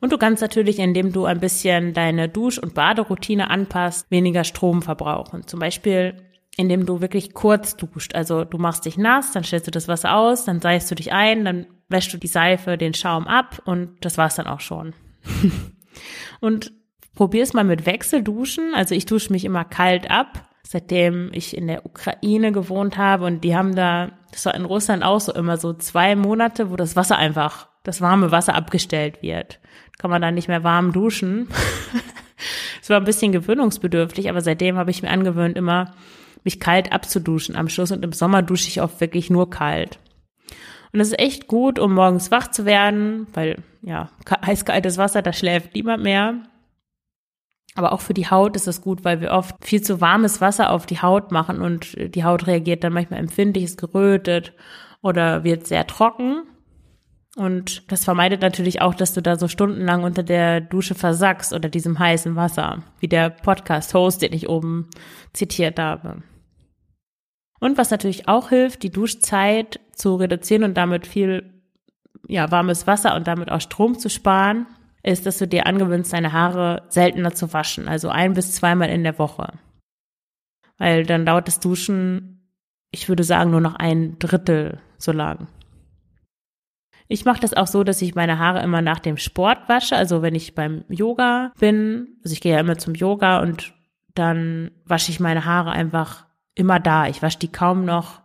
Und 0.00 0.12
du 0.12 0.18
kannst 0.18 0.40
natürlich, 0.40 0.78
indem 0.78 1.12
du 1.12 1.26
ein 1.26 1.40
bisschen 1.40 1.92
deine 1.92 2.28
Dusch- 2.28 2.58
und 2.58 2.74
Baderoutine 2.74 3.50
anpasst, 3.50 4.10
weniger 4.10 4.44
Strom 4.44 4.82
verbrauchen. 4.82 5.46
Zum 5.46 5.60
Beispiel 5.60 6.16
indem 6.56 6.84
du 6.84 7.00
wirklich 7.00 7.32
kurz 7.32 7.76
duscht. 7.76 8.14
Also 8.14 8.44
du 8.44 8.58
machst 8.58 8.84
dich 8.84 8.98
nass, 8.98 9.32
dann 9.32 9.44
stellst 9.44 9.66
du 9.66 9.70
das 9.70 9.88
Wasser 9.88 10.14
aus, 10.14 10.44
dann 10.44 10.60
seifst 10.60 10.90
du 10.90 10.94
dich 10.94 11.10
ein, 11.10 11.44
dann 11.44 11.66
wäschst 11.88 12.12
du 12.12 12.18
die 12.18 12.26
Seife, 12.26 12.76
den 12.76 12.92
Schaum 12.92 13.26
ab 13.26 13.62
und 13.64 14.04
das 14.04 14.18
war's 14.18 14.34
dann 14.34 14.46
auch 14.46 14.60
schon. 14.60 14.92
und 16.40 16.72
probier's 17.14 17.54
mal 17.54 17.64
mit 17.64 17.86
Wechselduschen. 17.86 18.74
Also 18.74 18.94
ich 18.94 19.06
dusche 19.06 19.32
mich 19.32 19.44
immer 19.44 19.64
kalt 19.64 20.10
ab, 20.10 20.48
seitdem 20.62 21.30
ich 21.32 21.56
in 21.56 21.66
der 21.66 21.86
Ukraine 21.86 22.52
gewohnt 22.52 22.98
habe 22.98 23.24
und 23.24 23.42
die 23.42 23.56
haben 23.56 23.74
da, 23.74 24.12
das 24.32 24.44
war 24.44 24.54
in 24.54 24.64
Russland 24.64 25.02
auch 25.02 25.20
so 25.20 25.32
immer 25.32 25.56
so 25.56 25.72
zwei 25.72 26.14
Monate, 26.14 26.70
wo 26.70 26.76
das 26.76 26.94
Wasser 26.94 27.16
einfach, 27.16 27.68
das 27.84 28.00
warme 28.00 28.32
Wasser 28.32 28.54
abgestellt 28.54 29.22
wird. 29.22 29.60
Kann 30.00 30.10
man 30.10 30.22
dann 30.22 30.34
nicht 30.34 30.48
mehr 30.48 30.64
warm 30.64 30.92
duschen. 30.92 31.48
Es 32.82 32.88
war 32.88 32.96
ein 32.96 33.04
bisschen 33.04 33.32
gewöhnungsbedürftig, 33.32 34.30
aber 34.30 34.40
seitdem 34.40 34.78
habe 34.78 34.90
ich 34.90 35.02
mir 35.02 35.10
angewöhnt, 35.10 35.58
immer 35.58 35.92
mich 36.42 36.58
kalt 36.58 36.90
abzuduschen 36.90 37.54
am 37.54 37.68
Schluss 37.68 37.92
und 37.92 38.02
im 38.02 38.14
Sommer 38.14 38.40
dusche 38.40 38.68
ich 38.68 38.80
oft 38.80 38.98
wirklich 39.02 39.28
nur 39.28 39.50
kalt. 39.50 39.98
Und 40.90 40.98
das 40.98 41.08
ist 41.08 41.18
echt 41.18 41.48
gut, 41.48 41.78
um 41.78 41.92
morgens 41.92 42.30
wach 42.30 42.50
zu 42.50 42.64
werden, 42.64 43.26
weil 43.34 43.62
ja, 43.82 44.08
eiskaltes 44.40 44.96
Wasser, 44.96 45.20
da 45.20 45.34
schläft 45.34 45.74
niemand 45.74 46.02
mehr. 46.02 46.42
Aber 47.74 47.92
auch 47.92 48.00
für 48.00 48.14
die 48.14 48.30
Haut 48.30 48.56
ist 48.56 48.66
es 48.66 48.80
gut, 48.80 49.04
weil 49.04 49.20
wir 49.20 49.32
oft 49.32 49.54
viel 49.62 49.82
zu 49.82 50.00
warmes 50.00 50.40
Wasser 50.40 50.70
auf 50.70 50.86
die 50.86 51.02
Haut 51.02 51.30
machen 51.30 51.60
und 51.60 51.94
die 52.14 52.24
Haut 52.24 52.46
reagiert 52.46 52.82
dann 52.82 52.94
manchmal 52.94 53.20
empfindlich, 53.20 53.64
ist 53.64 53.78
gerötet 53.78 54.54
oder 55.02 55.44
wird 55.44 55.66
sehr 55.66 55.86
trocken. 55.86 56.44
Und 57.36 57.90
das 57.92 58.04
vermeidet 58.04 58.42
natürlich 58.42 58.82
auch, 58.82 58.94
dass 58.94 59.14
du 59.14 59.22
da 59.22 59.38
so 59.38 59.46
stundenlang 59.46 60.02
unter 60.02 60.22
der 60.22 60.60
Dusche 60.60 60.94
versackst 60.94 61.52
oder 61.52 61.68
diesem 61.68 61.98
heißen 61.98 62.34
Wasser, 62.34 62.82
wie 62.98 63.08
der 63.08 63.30
Podcast-Host, 63.30 64.22
den 64.22 64.32
ich 64.32 64.48
oben 64.48 64.88
zitiert 65.32 65.78
habe. 65.78 66.22
Und 67.60 67.78
was 67.78 67.90
natürlich 67.90 68.26
auch 68.26 68.48
hilft, 68.48 68.82
die 68.82 68.90
Duschzeit 68.90 69.80
zu 69.92 70.16
reduzieren 70.16 70.64
und 70.64 70.74
damit 70.74 71.06
viel 71.06 71.62
ja, 72.26 72.50
warmes 72.50 72.86
Wasser 72.86 73.14
und 73.14 73.26
damit 73.26 73.50
auch 73.50 73.60
Strom 73.60 73.98
zu 73.98 74.08
sparen, 74.08 74.66
ist, 75.02 75.26
dass 75.26 75.38
du 75.38 75.46
dir 75.46 75.66
angewöhnst, 75.66 76.12
deine 76.12 76.32
Haare 76.32 76.82
seltener 76.88 77.32
zu 77.32 77.52
waschen, 77.52 77.88
also 77.88 78.08
ein 78.08 78.34
bis 78.34 78.52
zweimal 78.52 78.88
in 78.90 79.02
der 79.02 79.18
Woche. 79.18 79.52
Weil 80.78 81.04
dann 81.04 81.26
dauert 81.26 81.48
das 81.48 81.60
Duschen, 81.60 82.50
ich 82.90 83.08
würde 83.08 83.24
sagen, 83.24 83.50
nur 83.50 83.60
noch 83.60 83.74
ein 83.76 84.18
Drittel 84.18 84.80
so 84.98 85.12
lang. 85.12 85.48
Ich 87.12 87.24
mache 87.24 87.40
das 87.40 87.54
auch 87.54 87.66
so, 87.66 87.82
dass 87.82 88.00
ich 88.02 88.14
meine 88.14 88.38
Haare 88.38 88.62
immer 88.62 88.82
nach 88.82 89.00
dem 89.00 89.16
Sport 89.16 89.68
wasche. 89.68 89.96
Also 89.96 90.22
wenn 90.22 90.36
ich 90.36 90.54
beim 90.54 90.84
Yoga 90.88 91.50
bin, 91.58 92.06
also 92.22 92.32
ich 92.32 92.40
gehe 92.40 92.52
ja 92.52 92.60
immer 92.60 92.78
zum 92.78 92.94
Yoga 92.94 93.40
und 93.40 93.74
dann 94.14 94.70
wasche 94.84 95.10
ich 95.10 95.18
meine 95.18 95.44
Haare 95.44 95.72
einfach 95.72 96.26
immer 96.54 96.78
da. 96.78 97.08
Ich 97.08 97.20
wasche 97.20 97.40
die 97.40 97.50
kaum 97.50 97.84
noch 97.84 98.20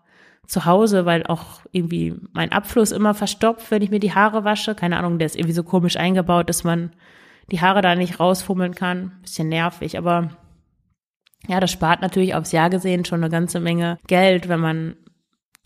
zu 0.46 0.66
Hause, 0.66 1.08
weil 1.08 1.26
auch 1.26 1.62
irgendwie 1.72 2.14
mein 2.32 2.52
Abfluss 2.52 2.92
immer 2.92 3.16
verstopft, 3.16 3.72
wenn 3.72 3.82
ich 3.82 3.90
mir 3.90 4.00
die 4.00 4.14
Haare 4.14 4.44
wasche. 4.44 4.76
Keine 4.76 5.00
Ahnung, 5.00 5.18
der 5.18 5.26
ist 5.26 5.36
irgendwie 5.36 5.56
so 5.56 5.64
komisch 5.64 5.98
eingebaut, 5.98 6.48
dass 6.48 6.64
man 6.64 6.92
die 7.52 7.62
Haare 7.62 7.82
da 7.82 7.96
nicht 7.96 8.20
rausfummeln 8.20 8.76
kann. 8.76 9.14
Bisschen 9.24 9.50
nervig, 9.50 9.98
aber 9.98 10.30
ja, 11.48 11.60
das 11.60 11.72
spart 11.72 12.04
natürlich 12.04 12.36
aufs 12.36 12.52
Jahr 12.52 12.70
gesehen 12.70 13.04
schon 13.04 13.24
eine 13.24 13.32
ganze 13.32 13.60
Menge 13.60 13.98
Geld, 14.06 14.48
wenn 14.48 14.60
man 14.60 14.96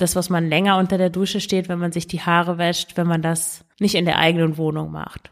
das, 0.02 0.16
was 0.16 0.30
man 0.30 0.50
länger 0.50 0.78
unter 0.78 0.98
der 0.98 1.10
Dusche 1.10 1.40
steht, 1.42 1.70
wenn 1.70 1.80
man 1.80 1.92
sich 1.92 2.08
die 2.08 2.22
Haare 2.22 2.58
wäscht, 2.58 2.98
wenn 2.98 3.08
man 3.08 3.22
das 3.22 3.66
nicht 3.80 3.96
in 3.96 4.06
der 4.06 4.18
eigenen 4.18 4.58
Wohnung 4.58 4.92
macht. 4.92 5.32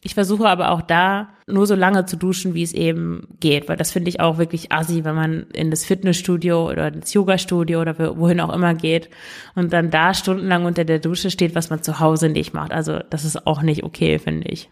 Ich 0.00 0.14
versuche 0.14 0.48
aber 0.48 0.70
auch 0.70 0.82
da 0.82 1.30
nur 1.46 1.66
so 1.66 1.74
lange 1.74 2.06
zu 2.06 2.16
duschen, 2.16 2.54
wie 2.54 2.62
es 2.62 2.72
eben 2.72 3.26
geht, 3.40 3.68
weil 3.68 3.76
das 3.76 3.90
finde 3.90 4.08
ich 4.08 4.20
auch 4.20 4.38
wirklich 4.38 4.70
assi, 4.70 5.04
wenn 5.04 5.16
man 5.16 5.46
in 5.52 5.70
das 5.70 5.84
Fitnessstudio 5.84 6.70
oder 6.70 6.88
ins 6.88 7.12
Yoga-Studio 7.12 7.80
oder 7.80 8.16
wohin 8.16 8.40
auch 8.40 8.54
immer 8.54 8.74
geht 8.74 9.10
und 9.56 9.72
dann 9.72 9.90
da 9.90 10.14
stundenlang 10.14 10.66
unter 10.66 10.84
der 10.84 11.00
Dusche 11.00 11.30
steht, 11.30 11.54
was 11.54 11.70
man 11.70 11.82
zu 11.82 11.98
Hause 11.98 12.28
nicht 12.28 12.54
macht. 12.54 12.72
Also 12.72 13.00
das 13.10 13.24
ist 13.24 13.46
auch 13.46 13.62
nicht 13.62 13.82
okay, 13.82 14.18
finde 14.18 14.48
ich. 14.48 14.70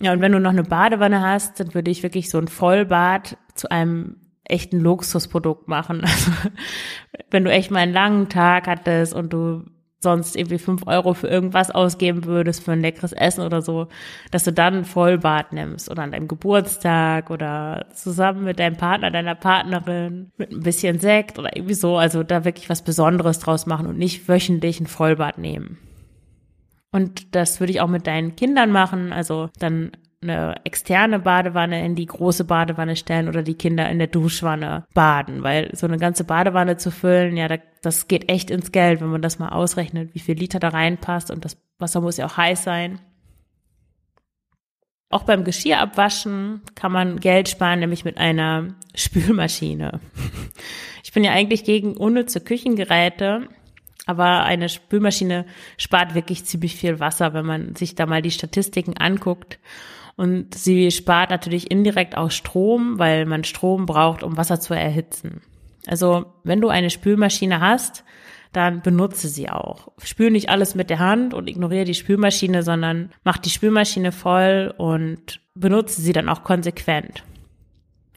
Ja, 0.00 0.12
und 0.12 0.20
wenn 0.20 0.32
du 0.32 0.40
noch 0.40 0.50
eine 0.50 0.62
Badewanne 0.62 1.20
hast, 1.20 1.60
dann 1.60 1.74
würde 1.74 1.90
ich 1.90 2.02
wirklich 2.02 2.30
so 2.30 2.38
ein 2.38 2.48
Vollbad 2.48 3.36
zu 3.54 3.70
einem 3.70 4.16
echt 4.52 4.72
ein 4.72 4.80
Luxusprodukt 4.80 5.68
machen. 5.68 6.02
Also, 6.12 6.30
wenn 7.30 7.44
du 7.44 7.50
echt 7.50 7.70
mal 7.70 7.80
einen 7.80 7.92
langen 7.92 8.28
Tag 8.28 8.66
hattest 8.66 9.14
und 9.14 9.32
du 9.32 9.64
sonst 10.02 10.36
irgendwie 10.36 10.58
fünf 10.58 10.86
Euro 10.86 11.14
für 11.14 11.28
irgendwas 11.28 11.70
ausgeben 11.70 12.24
würdest, 12.24 12.64
für 12.64 12.72
ein 12.72 12.80
leckeres 12.80 13.12
Essen 13.12 13.42
oder 13.42 13.62
so, 13.62 13.88
dass 14.30 14.44
du 14.44 14.52
dann 14.52 14.74
ein 14.74 14.84
Vollbad 14.84 15.52
nimmst 15.52 15.90
oder 15.90 16.02
an 16.02 16.12
deinem 16.12 16.28
Geburtstag 16.28 17.30
oder 17.30 17.86
zusammen 17.94 18.44
mit 18.44 18.58
deinem 18.58 18.76
Partner, 18.76 19.10
deiner 19.10 19.34
Partnerin, 19.34 20.32
mit 20.36 20.50
ein 20.50 20.60
bisschen 20.60 20.98
Sekt 20.98 21.38
oder 21.38 21.56
irgendwie 21.56 21.74
so, 21.74 21.96
also 21.96 22.22
da 22.22 22.44
wirklich 22.44 22.68
was 22.68 22.82
Besonderes 22.82 23.38
draus 23.38 23.66
machen 23.66 23.86
und 23.86 23.98
nicht 23.98 24.28
wöchentlich 24.28 24.80
ein 24.80 24.86
Vollbad 24.86 25.38
nehmen. 25.38 25.78
Und 26.90 27.34
das 27.34 27.60
würde 27.60 27.72
ich 27.72 27.80
auch 27.80 27.88
mit 27.88 28.06
deinen 28.06 28.36
Kindern 28.36 28.70
machen, 28.70 29.12
also 29.12 29.48
dann 29.58 29.92
eine 30.22 30.56
externe 30.64 31.18
Badewanne 31.18 31.84
in 31.84 31.94
die 31.94 32.06
große 32.06 32.44
Badewanne 32.44 32.96
stellen 32.96 33.28
oder 33.28 33.42
die 33.42 33.54
Kinder 33.54 33.88
in 33.90 33.98
der 33.98 34.06
Duschwanne 34.06 34.86
baden, 34.94 35.42
weil 35.42 35.74
so 35.74 35.86
eine 35.86 35.98
ganze 35.98 36.24
Badewanne 36.24 36.76
zu 36.76 36.90
füllen, 36.90 37.36
ja, 37.36 37.48
das 37.82 38.08
geht 38.08 38.30
echt 38.30 38.50
ins 38.50 38.72
Geld, 38.72 39.00
wenn 39.00 39.10
man 39.10 39.22
das 39.22 39.38
mal 39.38 39.50
ausrechnet, 39.50 40.14
wie 40.14 40.20
viel 40.20 40.36
Liter 40.36 40.60
da 40.60 40.68
reinpasst 40.68 41.30
und 41.30 41.44
das 41.44 41.56
Wasser 41.78 42.00
muss 42.00 42.16
ja 42.16 42.26
auch 42.26 42.36
heiß 42.36 42.62
sein. 42.62 43.00
Auch 45.10 45.24
beim 45.24 45.44
Geschirr 45.44 45.78
abwaschen 45.78 46.62
kann 46.74 46.90
man 46.90 47.20
Geld 47.20 47.48
sparen, 47.50 47.80
nämlich 47.80 48.04
mit 48.04 48.16
einer 48.16 48.74
Spülmaschine. 48.94 50.00
Ich 51.04 51.12
bin 51.12 51.22
ja 51.22 51.32
eigentlich 51.32 51.64
gegen 51.64 51.98
unnütze 51.98 52.40
Küchengeräte, 52.40 53.48
aber 54.06 54.44
eine 54.44 54.68
Spülmaschine 54.68 55.44
spart 55.76 56.14
wirklich 56.14 56.46
ziemlich 56.46 56.76
viel 56.76 56.98
Wasser, 56.98 57.34
wenn 57.34 57.44
man 57.44 57.76
sich 57.76 57.94
da 57.94 58.06
mal 58.06 58.22
die 58.22 58.30
Statistiken 58.30 58.96
anguckt. 58.96 59.58
Und 60.16 60.54
sie 60.54 60.90
spart 60.90 61.30
natürlich 61.30 61.70
indirekt 61.70 62.16
auch 62.16 62.30
Strom, 62.30 62.98
weil 62.98 63.26
man 63.26 63.44
Strom 63.44 63.86
braucht, 63.86 64.22
um 64.22 64.36
Wasser 64.36 64.60
zu 64.60 64.74
erhitzen. 64.74 65.42
Also 65.86 66.26
wenn 66.44 66.60
du 66.60 66.68
eine 66.68 66.90
Spülmaschine 66.90 67.60
hast, 67.60 68.04
dann 68.52 68.82
benutze 68.82 69.28
sie 69.28 69.48
auch. 69.48 69.88
Spül 70.02 70.30
nicht 70.30 70.50
alles 70.50 70.74
mit 70.74 70.90
der 70.90 70.98
Hand 70.98 71.32
und 71.32 71.48
ignoriere 71.48 71.86
die 71.86 71.94
Spülmaschine, 71.94 72.62
sondern 72.62 73.10
mach 73.24 73.38
die 73.38 73.50
Spülmaschine 73.50 74.12
voll 74.12 74.74
und 74.76 75.40
benutze 75.54 76.02
sie 76.02 76.12
dann 76.12 76.28
auch 76.28 76.44
konsequent. 76.44 77.24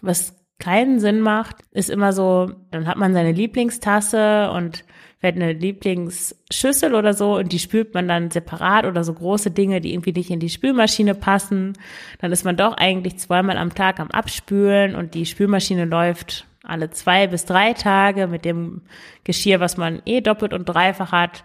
Was 0.01 0.35
keinen 0.59 0.99
Sinn 0.99 1.21
macht, 1.21 1.57
ist 1.71 1.89
immer 1.89 2.13
so, 2.13 2.51
dann 2.71 2.87
hat 2.87 2.97
man 2.97 3.13
seine 3.13 3.31
Lieblingstasse 3.31 4.51
und 4.51 4.83
vielleicht 5.25 5.41
eine 5.41 5.53
Lieblingsschüssel 5.53 6.93
oder 6.93 7.13
so 7.13 7.37
und 7.37 7.51
die 7.51 7.59
spült 7.59 7.93
man 7.93 8.07
dann 8.07 8.29
separat 8.29 8.85
oder 8.85 9.03
so 9.03 9.13
große 9.13 9.49
Dinge, 9.49 9.81
die 9.81 9.93
irgendwie 9.93 10.11
nicht 10.11 10.29
in 10.29 10.39
die 10.39 10.49
Spülmaschine 10.49 11.15
passen. 11.15 11.73
Dann 12.19 12.31
ist 12.31 12.45
man 12.45 12.57
doch 12.57 12.77
eigentlich 12.77 13.17
zweimal 13.17 13.57
am 13.57 13.73
Tag 13.73 13.99
am 13.99 14.11
Abspülen 14.11 14.95
und 14.95 15.15
die 15.15 15.25
Spülmaschine 15.25 15.85
läuft 15.85 16.45
alle 16.63 16.91
zwei 16.91 17.27
bis 17.27 17.45
drei 17.45 17.73
Tage 17.73 18.27
mit 18.27 18.45
dem 18.45 18.83
Geschirr, 19.23 19.59
was 19.59 19.77
man 19.77 20.01
eh 20.05 20.21
doppelt 20.21 20.53
und 20.53 20.65
dreifach 20.65 21.11
hat. 21.11 21.43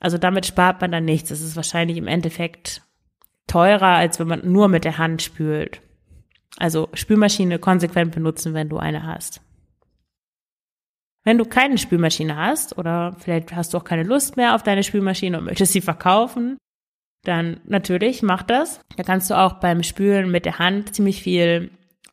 Also 0.00 0.16
damit 0.16 0.46
spart 0.46 0.80
man 0.80 0.90
dann 0.90 1.04
nichts. 1.04 1.28
Das 1.28 1.40
ist 1.42 1.56
wahrscheinlich 1.56 1.98
im 1.98 2.06
Endeffekt 2.06 2.82
teurer, 3.46 3.96
als 3.96 4.18
wenn 4.18 4.28
man 4.28 4.50
nur 4.50 4.68
mit 4.68 4.84
der 4.84 4.96
Hand 4.96 5.20
spült. 5.22 5.82
Also 6.56 6.88
Spülmaschine 6.94 7.58
konsequent 7.58 8.14
benutzen, 8.14 8.54
wenn 8.54 8.68
du 8.68 8.78
eine 8.78 9.04
hast. 9.04 9.42
Wenn 11.28 11.36
du 11.36 11.44
keine 11.44 11.76
Spülmaschine 11.76 12.36
hast 12.36 12.78
oder 12.78 13.14
vielleicht 13.18 13.54
hast 13.54 13.74
du 13.74 13.76
auch 13.76 13.84
keine 13.84 14.02
Lust 14.02 14.38
mehr 14.38 14.54
auf 14.54 14.62
deine 14.62 14.82
Spülmaschine 14.82 15.36
und 15.36 15.44
möchtest 15.44 15.74
sie 15.74 15.82
verkaufen, 15.82 16.56
dann 17.22 17.60
natürlich 17.64 18.22
mach 18.22 18.42
das. 18.42 18.80
Da 18.96 19.02
kannst 19.02 19.28
du 19.28 19.36
auch 19.36 19.60
beim 19.60 19.82
Spülen 19.82 20.30
mit 20.30 20.46
der 20.46 20.58
Hand 20.58 20.94
ziemlich 20.94 21.22
viel 21.22 21.70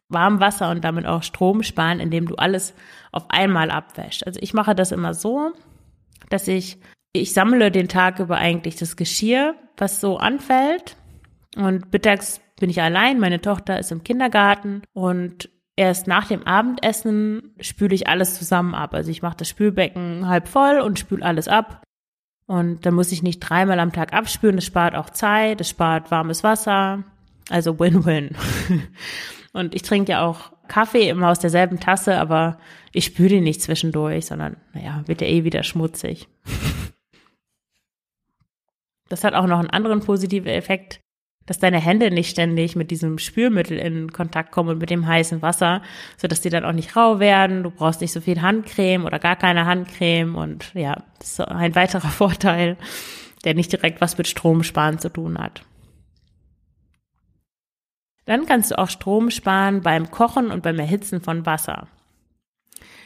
Warmwasser 0.09 0.69
und 0.69 0.83
damit 0.83 1.05
auch 1.05 1.23
Strom 1.23 1.63
sparen, 1.63 2.01
indem 2.01 2.27
du 2.27 2.35
alles 2.35 2.73
auf 3.13 3.29
einmal 3.29 3.71
abwäschst. 3.71 4.27
Also 4.27 4.41
ich 4.43 4.53
mache 4.53 4.75
das 4.75 4.91
immer 4.91 5.13
so, 5.13 5.53
dass 6.29 6.49
ich, 6.49 6.77
ich 7.13 7.31
sammle 7.31 7.71
den 7.71 7.87
Tag 7.87 8.19
über 8.19 8.35
eigentlich 8.35 8.75
das 8.75 8.97
Geschirr, 8.97 9.55
was 9.77 10.01
so 10.01 10.17
anfällt. 10.17 10.97
Und 11.55 11.89
mittags 11.93 12.41
bin 12.59 12.69
ich 12.69 12.81
allein, 12.81 13.21
meine 13.21 13.39
Tochter 13.39 13.79
ist 13.79 13.93
im 13.93 14.03
Kindergarten 14.03 14.81
und 14.91 15.49
erst 15.75 16.07
nach 16.07 16.27
dem 16.27 16.43
Abendessen 16.43 17.53
spüle 17.59 17.95
ich 17.95 18.07
alles 18.07 18.35
zusammen 18.37 18.75
ab. 18.75 18.93
Also 18.93 19.11
ich 19.11 19.21
mache 19.21 19.37
das 19.37 19.49
Spülbecken 19.49 20.27
halb 20.27 20.47
voll 20.47 20.79
und 20.79 20.99
spüle 20.99 21.25
alles 21.25 21.47
ab. 21.47 21.83
Und 22.47 22.85
dann 22.85 22.93
muss 22.93 23.11
ich 23.11 23.23
nicht 23.23 23.39
dreimal 23.39 23.79
am 23.79 23.91
Tag 23.91 24.13
abspülen. 24.13 24.57
Das 24.57 24.65
spart 24.65 24.95
auch 24.95 25.09
Zeit, 25.09 25.59
das 25.59 25.69
spart 25.69 26.11
warmes 26.11 26.43
Wasser. 26.43 27.03
Also 27.49 27.79
Win-Win. 27.79 28.35
und 29.53 29.75
ich 29.75 29.81
trinke 29.81 30.13
ja 30.13 30.25
auch 30.25 30.51
Kaffee 30.67 31.09
immer 31.09 31.29
aus 31.29 31.39
derselben 31.39 31.79
Tasse, 31.79 32.19
aber 32.19 32.57
ich 32.91 33.05
spüle 33.05 33.35
ihn 33.35 33.43
nicht 33.43 33.61
zwischendurch, 33.61 34.25
sondern, 34.25 34.57
naja, 34.73 35.03
wird 35.05 35.21
ja 35.21 35.27
eh 35.27 35.43
wieder 35.43 35.63
schmutzig. 35.63 36.27
Das 39.07 39.23
hat 39.23 39.35
auch 39.35 39.45
noch 39.45 39.59
einen 39.59 39.69
anderen 39.69 39.99
positiven 39.99 40.47
Effekt 40.47 40.99
dass 41.45 41.59
deine 41.59 41.79
Hände 41.79 42.11
nicht 42.11 42.31
ständig 42.31 42.75
mit 42.75 42.91
diesem 42.91 43.17
Spülmittel 43.19 43.77
in 43.77 44.11
Kontakt 44.11 44.51
kommen 44.51 44.69
und 44.69 44.79
mit 44.79 44.89
dem 44.89 45.05
heißen 45.05 45.41
Wasser, 45.41 45.81
so 46.17 46.27
dass 46.27 46.41
die 46.41 46.49
dann 46.49 46.65
auch 46.65 46.71
nicht 46.71 46.95
rau 46.95 47.19
werden. 47.19 47.63
Du 47.63 47.71
brauchst 47.71 48.01
nicht 48.01 48.11
so 48.11 48.21
viel 48.21 48.41
Handcreme 48.41 49.05
oder 49.05 49.19
gar 49.19 49.35
keine 49.35 49.65
Handcreme 49.65 50.35
und 50.35 50.73
ja, 50.73 51.03
das 51.19 51.39
ist 51.39 51.41
ein 51.41 51.75
weiterer 51.75 52.01
Vorteil, 52.09 52.77
der 53.43 53.53
nicht 53.53 53.71
direkt 53.71 54.01
was 54.01 54.17
mit 54.17 54.27
Stromsparen 54.27 54.99
zu 54.99 55.09
tun 55.09 55.37
hat. 55.37 55.63
Dann 58.25 58.47
kannst 58.47 58.71
du 58.71 58.79
auch 58.79 58.89
Strom 58.89 59.29
sparen 59.29 59.81
beim 59.81 60.09
Kochen 60.09 60.49
und 60.49 60.63
beim 60.63 60.79
Erhitzen 60.79 61.21
von 61.21 61.45
Wasser. 61.45 61.87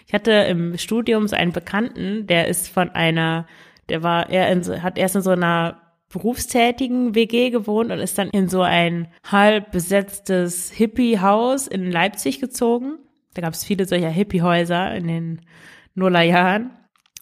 Ich 0.08 0.14
hatte 0.14 0.32
im 0.32 0.78
Studium 0.78 1.28
so 1.28 1.36
einen 1.36 1.52
Bekannten, 1.52 2.26
der 2.26 2.48
ist 2.48 2.70
von 2.70 2.90
einer, 2.90 3.46
der 3.90 4.02
war, 4.02 4.30
er 4.30 4.82
hat 4.82 4.98
erst 4.98 5.18
in 5.18 5.22
so 5.22 5.32
einer 5.32 5.89
berufstätigen 6.10 7.14
WG 7.16 7.52
gewohnt 7.52 7.92
und 7.92 8.00
ist 8.00 8.18
dann 8.18 8.30
in 8.30 8.50
so 8.50 8.62
ein 8.62 9.08
halb 9.24 9.72
besetztes 9.72 10.72
Hippie-Haus 10.72 11.68
in 11.68 11.92
Leipzig 11.92 12.40
gezogen. 12.40 12.98
Da 13.36 13.42
gab 13.42 13.54
es 13.54 13.64
viele 13.64 13.86
solcher 13.86 14.10
Hippie-Häuser 14.10 14.94
in 14.96 15.08
den 15.08 15.42
Nullerjahren. 15.94 16.72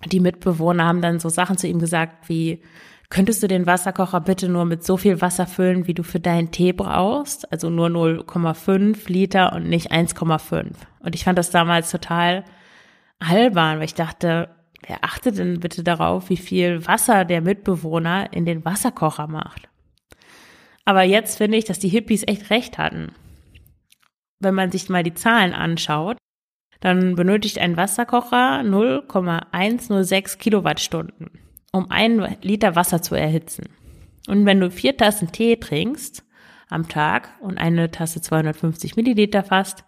Die 0.05 0.19
Mitbewohner 0.19 0.85
haben 0.85 1.01
dann 1.01 1.19
so 1.19 1.27
Sachen 1.29 1.57
zu 1.57 1.67
ihm 1.67 1.79
gesagt 1.79 2.29
wie, 2.29 2.61
könntest 3.09 3.43
du 3.43 3.47
den 3.47 3.65
Wasserkocher 3.65 4.21
bitte 4.21 4.47
nur 4.47 4.63
mit 4.63 4.83
so 4.83 4.95
viel 4.95 5.21
Wasser 5.21 5.47
füllen, 5.47 5.87
wie 5.87 5.93
du 5.93 6.03
für 6.03 6.19
deinen 6.19 6.51
Tee 6.51 6.71
brauchst? 6.71 7.51
Also 7.51 7.69
nur 7.69 7.87
0,5 7.87 9.11
Liter 9.11 9.53
und 9.53 9.67
nicht 9.67 9.91
1,5. 9.91 10.71
Und 10.99 11.15
ich 11.15 11.25
fand 11.25 11.37
das 11.37 11.49
damals 11.49 11.91
total 11.91 12.45
albern, 13.19 13.79
weil 13.79 13.85
ich 13.85 13.95
dachte, 13.95 14.49
wer 14.85 15.03
achtet 15.03 15.37
denn 15.37 15.59
bitte 15.59 15.83
darauf, 15.83 16.29
wie 16.29 16.37
viel 16.37 16.85
Wasser 16.85 17.25
der 17.25 17.41
Mitbewohner 17.41 18.31
in 18.33 18.45
den 18.45 18.63
Wasserkocher 18.65 19.27
macht? 19.27 19.69
Aber 20.85 21.03
jetzt 21.03 21.37
finde 21.37 21.57
ich, 21.57 21.65
dass 21.65 21.79
die 21.79 21.89
Hippies 21.89 22.23
echt 22.27 22.49
recht 22.49 22.77
hatten. 22.77 23.11
Wenn 24.39 24.55
man 24.55 24.71
sich 24.71 24.89
mal 24.89 25.03
die 25.03 25.13
Zahlen 25.13 25.53
anschaut, 25.53 26.17
dann 26.79 27.15
benötigt 27.15 27.59
ein 27.59 27.75
Wasserkocher 27.75 28.63
0,106 28.63 30.37
Kilowattstunden, 30.37 31.31
um 31.71 31.89
einen 31.89 32.37
Liter 32.41 32.75
Wasser 32.75 33.01
zu 33.01 33.15
erhitzen. 33.15 33.69
Und 34.27 34.45
wenn 34.45 34.59
du 34.59 34.69
vier 34.69 34.95
Tassen 34.95 35.31
Tee 35.31 35.57
trinkst 35.57 36.23
am 36.69 36.87
Tag 36.87 37.29
und 37.39 37.57
eine 37.57 37.91
Tasse 37.91 38.21
250 38.21 38.95
Milliliter 38.95 39.43
fasst, 39.43 39.85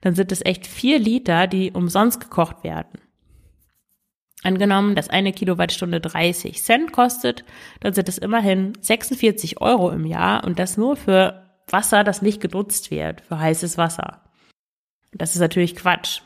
dann 0.00 0.14
sind 0.14 0.32
es 0.32 0.44
echt 0.44 0.66
vier 0.66 0.98
Liter, 0.98 1.46
die 1.46 1.70
umsonst 1.70 2.20
gekocht 2.20 2.64
werden. 2.64 3.01
Angenommen, 4.42 4.96
dass 4.96 5.08
eine 5.08 5.32
Kilowattstunde 5.32 6.00
30 6.00 6.62
Cent 6.62 6.92
kostet, 6.92 7.44
dann 7.80 7.94
sind 7.94 8.08
es 8.08 8.18
immerhin 8.18 8.72
46 8.80 9.60
Euro 9.60 9.90
im 9.90 10.04
Jahr 10.04 10.44
und 10.44 10.58
das 10.58 10.76
nur 10.76 10.96
für 10.96 11.46
Wasser, 11.68 12.02
das 12.02 12.22
nicht 12.22 12.40
genutzt 12.40 12.90
wird, 12.90 13.20
für 13.22 13.38
heißes 13.38 13.78
Wasser. 13.78 14.20
Das 15.12 15.34
ist 15.34 15.40
natürlich 15.40 15.76
Quatsch. 15.76 16.22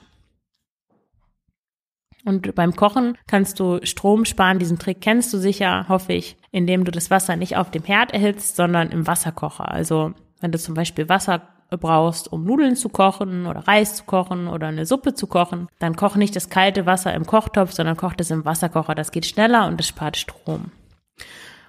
Und 2.25 2.54
beim 2.56 2.75
Kochen 2.75 3.16
kannst 3.28 3.61
du 3.61 3.78
Strom 3.85 4.25
sparen. 4.25 4.58
Diesen 4.58 4.80
Trick 4.80 5.00
kennst 5.00 5.32
du 5.32 5.38
sicher, 5.38 5.88
hoffe 5.88 6.12
ich, 6.12 6.37
indem 6.50 6.85
du 6.85 6.90
das 6.90 7.11
Wasser 7.11 7.37
nicht 7.37 7.56
auf 7.56 7.70
dem 7.70 7.85
Herd 7.85 8.12
erhitzt, 8.12 8.56
sondern 8.56 8.90
im 8.90 9.06
Wasserkocher. 9.06 9.70
Also 9.70 10.12
wenn 10.40 10.50
du 10.50 10.58
zum 10.58 10.75
Beispiel 10.75 11.08
Wasser 11.08 11.55
brauchst, 11.70 12.32
um 12.32 12.44
Nudeln 12.44 12.76
zu 12.76 12.88
kochen 12.88 13.46
oder 13.46 13.66
Reis 13.66 13.96
zu 13.96 14.04
kochen 14.04 14.46
oder 14.49 14.68
eine 14.68 14.87
Suppe 14.87 15.14
zu 15.14 15.26
kochen, 15.26 15.68
dann 15.78 15.96
koch 15.96 16.16
nicht 16.16 16.37
das 16.37 16.49
kalte 16.49 16.87
Wasser 16.87 17.12
im 17.14 17.26
Kochtopf, 17.26 17.73
sondern 17.73 17.96
koch 17.96 18.14
es 18.18 18.30
im 18.30 18.44
Wasserkocher. 18.44 18.94
Das 18.94 19.11
geht 19.11 19.26
schneller 19.26 19.66
und 19.66 19.80
es 19.80 19.88
spart 19.88 20.16
Strom. 20.16 20.70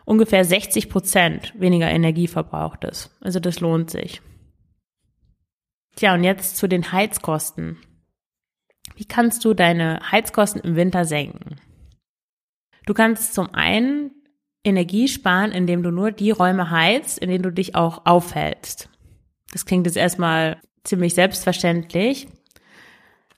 Ungefähr 0.06 0.46
60 0.46 0.89
Prozent 0.89 1.54
weniger 1.60 1.89
Energie 1.89 2.27
verbraucht 2.27 2.84
es. 2.84 3.10
Also 3.22 3.39
das 3.39 3.60
lohnt 3.60 3.89
sich. 3.89 4.22
Tja, 5.96 6.13
und 6.13 6.24
jetzt 6.24 6.58
zu 6.58 6.68
den 6.68 6.92
Heizkosten. 6.92 7.77
Wie 8.96 9.06
kannst 9.06 9.44
du 9.44 9.54
deine 9.54 10.00
Heizkosten 10.12 10.62
im 10.62 10.75
Winter 10.75 11.06
senken? 11.06 11.58
Du 12.86 12.94
kannst 12.94 13.34
zum 13.34 13.54
einen 13.54 14.12
Energie 14.63 15.08
sparen, 15.08 15.51
indem 15.51 15.84
du 15.84 15.92
nur 15.92 16.12
die 16.12 16.32
Räume 16.32 16.70
heizt, 16.70 17.20
in 17.20 17.30
denen 17.30 17.44
du 17.44 17.51
dich 17.51 17.75
auch 17.75 18.06
aufhältst. 18.06 18.89
Das 19.58 19.66
klingt 19.66 19.88
jetzt 19.88 19.98
erstmal 19.98 20.58
ziemlich 20.84 21.16
selbstverständlich. 21.16 22.28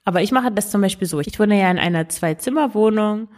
Aber 0.04 0.22
ich 0.22 0.34
mache 0.34 0.52
das 0.52 0.70
zum 0.70 0.82
Beispiel 0.82 1.08
so. 1.08 1.22
Ich 1.22 1.40
wohne 1.40 1.58
ja 1.58 1.72
in 1.72 1.80
einer 1.80 2.10
Zwei-Zimmer-Wohnung 2.10 3.30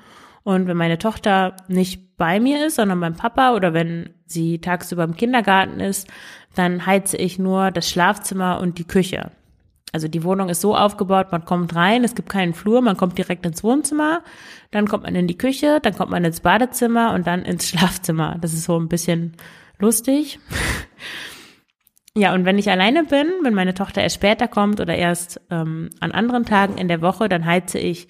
und 0.42 0.66
wenn 0.66 0.78
meine 0.78 0.98
Tochter 0.98 1.56
nicht 1.68 2.18
bei 2.18 2.40
mir 2.40 2.66
ist, 2.66 2.78
sondern 2.78 3.00
beim 3.00 3.16
Papa 3.16 3.54
oder 3.54 3.76
wenn 3.76 4.16
sie 4.26 4.62
tagsüber 4.62 5.04
im 5.04 5.16
Kindergarten 5.16 5.80
ist, 5.80 6.08
dann 6.56 6.88
heize 6.88 7.18
ich 7.18 7.38
nur 7.38 7.70
das 7.70 7.88
Schlafzimmer 7.88 8.60
und 8.60 8.80
die 8.80 8.88
Küche. 8.88 9.30
Also 9.92 10.08
die 10.08 10.24
Wohnung 10.24 10.50
ist 10.50 10.62
so 10.62 10.76
aufgebaut, 10.76 11.32
man 11.32 11.46
kommt 11.46 11.76
rein, 11.76 12.04
es 12.04 12.16
gibt 12.16 12.30
keinen 12.30 12.56
Flur, 12.56 12.82
man 12.82 12.98
kommt 12.98 13.16
direkt 13.16 13.46
ins 13.46 13.64
Wohnzimmer, 13.64 14.24
dann 14.72 14.88
kommt 14.88 15.04
man 15.04 15.14
in 15.14 15.28
die 15.28 15.38
Küche, 15.38 15.82
dann 15.84 15.96
kommt 15.96 16.10
man 16.10 16.26
ins 16.26 16.40
Badezimmer 16.40 17.14
und 17.14 17.28
dann 17.28 17.44
ins 17.44 17.70
Schlafzimmer. 17.70 18.40
Das 18.42 18.54
ist 18.54 18.64
so 18.64 18.80
ein 18.80 18.90
bisschen 18.90 19.34
lustig. 19.78 20.40
Ja, 22.18 22.34
und 22.34 22.44
wenn 22.44 22.58
ich 22.58 22.70
alleine 22.70 23.06
bin, 23.06 23.28
wenn 23.42 23.54
meine 23.54 23.74
Tochter 23.74 24.02
erst 24.02 24.16
später 24.16 24.48
kommt 24.48 24.82
oder 24.82 24.96
erst 24.96 25.40
ähm, 25.50 25.90
an 26.02 26.12
anderen 26.12 26.46
Tagen 26.46 26.78
in 26.78 26.90
der 26.90 27.02
Woche, 27.02 27.30
dann 27.30 27.46
heize 27.46 27.80
ich 27.80 28.10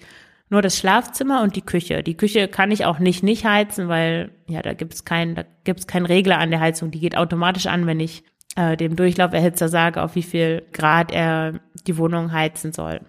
nur 0.50 0.60
das 0.60 0.76
Schlafzimmer 0.76 1.42
und 1.42 1.54
die 1.56 1.62
Küche. 1.62 2.02
Die 2.02 2.16
Küche 2.16 2.48
kann 2.48 2.72
ich 2.72 2.84
auch 2.84 2.98
nicht 2.98 3.22
nicht 3.22 3.44
heizen, 3.44 3.88
weil 3.88 4.32
ja, 4.48 4.60
da 4.60 4.74
gibt's 4.74 5.04
keinen, 5.04 5.36
da 5.36 5.44
gibt's 5.64 5.86
keinen 5.86 6.06
Regler 6.06 6.38
an 6.38 6.50
der 6.50 6.60
Heizung. 6.60 6.90
Die 6.90 7.00
geht 7.00 7.16
automatisch 7.16 7.66
an, 7.66 7.86
wenn 7.86 8.00
ich 8.00 8.24
äh, 8.56 8.76
dem 8.76 8.96
Durchlauferhitzer 8.96 9.68
sage, 9.68 10.02
auf 10.02 10.14
wie 10.14 10.22
viel 10.22 10.62
Grad 10.72 11.12
er 11.12 11.60
die 11.86 11.96
Wohnung 11.96 12.32
heizen 12.32 12.72
soll. 12.72 13.00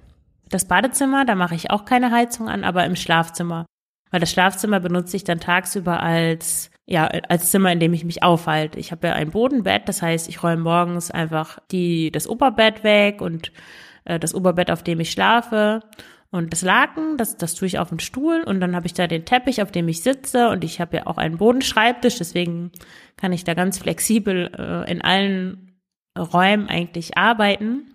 Das 0.50 0.68
Badezimmer, 0.68 1.26
da 1.26 1.36
mache 1.36 1.56
ich 1.56 1.72
auch 1.72 1.86
keine 1.86 2.12
Heizung 2.12 2.48
an, 2.48 2.63
aber 2.63 2.86
im 2.86 2.96
Schlafzimmer. 2.96 3.65
Weil 4.12 4.20
das 4.20 4.32
Schlafzimmer 4.32 4.80
benutze 4.80 5.18
ich 5.18 5.24
dann 5.24 5.39
tagsüber 5.39 6.02
als 6.02 6.70
ja, 6.86 7.08
als 7.08 7.50
Zimmer, 7.52 7.72
in 7.72 7.80
dem 7.80 7.93
ich 7.93 8.04
mich 8.04 8.24
aufhalte. 8.24 8.80
Ich 8.80 8.91
habe 8.91 9.08
ja 9.08 9.13
ein 9.13 9.32
Bodenbett, 9.32 9.88
das 9.88 10.02
heißt, 10.02 10.28
ich 10.28 10.43
räume 10.43 10.63
morgens 10.63 11.12
einfach 11.12 11.60
die, 11.72 12.12
das 12.12 12.28
Oberbett 12.28 12.84
weg 12.84 13.22
und 13.22 13.52
äh, 14.06 14.19
das 14.19 14.36
Oberbett, 14.36 14.69
auf 14.69 14.84
dem 14.84 15.00
ich 15.00 15.12
schlafe. 15.12 15.82
Und 16.30 16.52
das 16.52 16.63
Laken, 16.63 17.17
das, 17.17 17.38
das 17.38 17.54
tue 17.54 17.67
ich 17.67 17.78
auf 17.78 17.89
den 17.89 18.00
Stuhl 18.00 18.41
und 18.43 18.60
dann 18.60 18.76
habe 18.76 18.88
ich 18.88 18.93
da 18.93 19.06
den 19.06 19.24
Teppich, 19.24 19.62
auf 19.62 19.72
dem 19.72 19.88
ich 19.88 20.02
sitze 20.02 20.50
und 20.50 20.63
ich 20.63 20.82
habe 20.82 20.98
ja 20.98 21.08
auch 21.08 21.17
einen 21.17 21.38
Bodenschreibtisch, 21.38 22.17
deswegen 22.17 22.72
kann 23.17 23.32
ich 23.32 23.43
da 23.43 23.54
ganz 23.54 23.78
flexibel 23.78 24.52
äh, 24.58 24.91
in 24.91 25.02
allen 25.02 25.80
Räumen 26.17 26.67
eigentlich 26.69 27.17
arbeiten. 27.17 27.93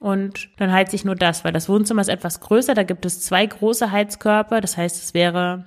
Und 0.00 0.50
dann 0.56 0.72
heize 0.72 0.96
ich 0.96 1.04
nur 1.04 1.14
das, 1.14 1.44
weil 1.44 1.52
das 1.52 1.68
Wohnzimmer 1.68 2.00
ist 2.00 2.08
etwas 2.08 2.40
größer, 2.40 2.74
da 2.74 2.82
gibt 2.82 3.06
es 3.06 3.20
zwei 3.22 3.46
große 3.46 3.92
Heizkörper, 3.92 4.60
das 4.60 4.76
heißt, 4.76 5.00
es 5.00 5.14
wäre, 5.14 5.66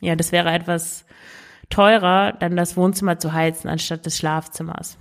ja, 0.00 0.14
das 0.14 0.30
wäre 0.30 0.52
etwas 0.52 1.04
teurer, 1.70 2.32
dann 2.32 2.56
das 2.56 2.76
Wohnzimmer 2.76 3.18
zu 3.18 3.32
heizen 3.32 3.68
anstatt 3.68 4.06
des 4.06 4.16
Schlafzimmers. 4.18 4.98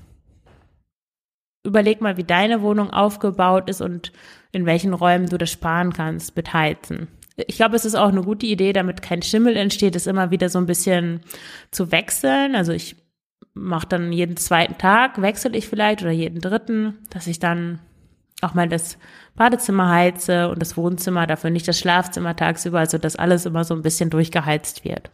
Überleg 1.63 2.01
mal, 2.01 2.17
wie 2.17 2.23
deine 2.23 2.61
Wohnung 2.61 2.91
aufgebaut 2.91 3.69
ist 3.69 3.81
und 3.81 4.11
in 4.51 4.65
welchen 4.65 4.93
Räumen 4.93 5.27
du 5.27 5.37
das 5.37 5.51
sparen 5.51 5.93
kannst 5.93 6.35
mit 6.35 6.53
Heizen. 6.53 7.07
Ich 7.35 7.57
glaube, 7.57 7.75
es 7.75 7.85
ist 7.85 7.95
auch 7.95 8.09
eine 8.09 8.23
gute 8.23 8.45
Idee, 8.45 8.73
damit 8.73 9.01
kein 9.01 9.21
Schimmel 9.21 9.55
entsteht, 9.55 9.95
es 9.95 10.07
immer 10.07 10.31
wieder 10.31 10.49
so 10.49 10.57
ein 10.59 10.65
bisschen 10.65 11.21
zu 11.71 11.91
wechseln. 11.91 12.55
Also 12.55 12.71
ich 12.71 12.95
mache 13.53 13.87
dann 13.87 14.11
jeden 14.11 14.37
zweiten 14.37 14.77
Tag, 14.77 15.21
wechsle 15.21 15.55
ich 15.55 15.67
vielleicht 15.67 16.01
oder 16.01 16.11
jeden 16.11 16.41
dritten, 16.41 16.97
dass 17.09 17.27
ich 17.27 17.39
dann 17.39 17.79
auch 18.41 18.53
mal 18.53 18.69
das 18.69 18.97
Badezimmer 19.35 19.89
heize 19.89 20.49
und 20.49 20.61
das 20.61 20.77
Wohnzimmer, 20.77 21.27
dafür 21.27 21.49
nicht 21.49 21.67
das 21.67 21.79
Schlafzimmer 21.79 22.35
tagsüber, 22.35 22.79
also 22.79 22.97
dass 22.97 23.15
alles 23.15 23.45
immer 23.45 23.63
so 23.63 23.73
ein 23.73 23.81
bisschen 23.81 24.09
durchgeheizt 24.09 24.83
wird. 24.83 25.11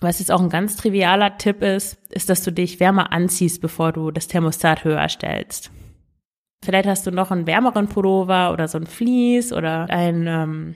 Was 0.00 0.18
jetzt 0.18 0.30
auch 0.30 0.42
ein 0.42 0.50
ganz 0.50 0.76
trivialer 0.76 1.38
Tipp 1.38 1.62
ist, 1.62 1.98
ist, 2.10 2.28
dass 2.28 2.42
du 2.42 2.52
dich 2.52 2.80
wärmer 2.80 3.12
anziehst, 3.12 3.62
bevor 3.62 3.92
du 3.92 4.10
das 4.10 4.28
Thermostat 4.28 4.84
höher 4.84 5.08
stellst. 5.08 5.70
Vielleicht 6.62 6.88
hast 6.88 7.06
du 7.06 7.10
noch 7.10 7.30
einen 7.30 7.46
wärmeren 7.46 7.88
Pullover 7.88 8.52
oder 8.52 8.68
so 8.68 8.78
ein 8.78 8.86
Vlies 8.86 9.52
oder 9.52 9.88
ein, 9.88 10.26
ähm, 10.26 10.74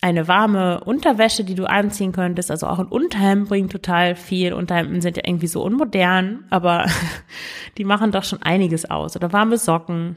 eine 0.00 0.28
warme 0.28 0.84
Unterwäsche, 0.84 1.42
die 1.42 1.54
du 1.54 1.68
anziehen 1.68 2.12
könntest. 2.12 2.50
Also 2.50 2.66
auch 2.68 2.78
ein 2.78 2.86
Unterhemd 2.86 3.48
bringt 3.48 3.72
total 3.72 4.14
viel. 4.14 4.52
Unterhemden 4.52 5.00
sind 5.00 5.16
ja 5.16 5.22
irgendwie 5.26 5.46
so 5.48 5.62
unmodern, 5.62 6.44
aber 6.50 6.86
die 7.78 7.84
machen 7.84 8.12
doch 8.12 8.24
schon 8.24 8.42
einiges 8.42 8.88
aus. 8.88 9.16
Oder 9.16 9.32
warme 9.32 9.58
Socken. 9.58 10.16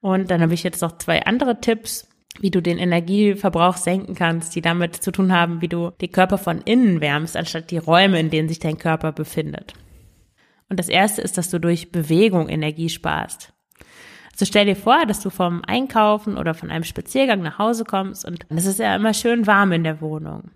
Und 0.00 0.30
dann 0.30 0.40
habe 0.40 0.54
ich 0.54 0.62
jetzt 0.62 0.80
noch 0.80 0.98
zwei 0.98 1.26
andere 1.26 1.60
Tipps 1.60 2.09
wie 2.38 2.50
du 2.50 2.62
den 2.62 2.78
Energieverbrauch 2.78 3.76
senken 3.76 4.14
kannst, 4.14 4.54
die 4.54 4.60
damit 4.60 4.96
zu 4.96 5.10
tun 5.10 5.32
haben, 5.32 5.60
wie 5.60 5.68
du 5.68 5.90
den 6.00 6.12
Körper 6.12 6.38
von 6.38 6.60
innen 6.62 7.00
wärmst, 7.00 7.36
anstatt 7.36 7.70
die 7.70 7.78
Räume, 7.78 8.20
in 8.20 8.30
denen 8.30 8.48
sich 8.48 8.60
dein 8.60 8.78
Körper 8.78 9.12
befindet. 9.12 9.74
Und 10.68 10.78
das 10.78 10.88
erste 10.88 11.22
ist, 11.22 11.36
dass 11.36 11.50
du 11.50 11.58
durch 11.58 11.90
Bewegung 11.90 12.48
Energie 12.48 12.88
sparst. 12.88 13.52
Also 14.32 14.44
stell 14.44 14.66
dir 14.66 14.76
vor, 14.76 15.04
dass 15.06 15.20
du 15.20 15.28
vom 15.28 15.62
Einkaufen 15.66 16.38
oder 16.38 16.54
von 16.54 16.70
einem 16.70 16.84
Spaziergang 16.84 17.42
nach 17.42 17.58
Hause 17.58 17.84
kommst 17.84 18.24
und 18.24 18.46
es 18.48 18.64
ist 18.64 18.78
ja 18.78 18.94
immer 18.94 19.12
schön 19.12 19.46
warm 19.46 19.72
in 19.72 19.84
der 19.84 20.00
Wohnung. 20.00 20.50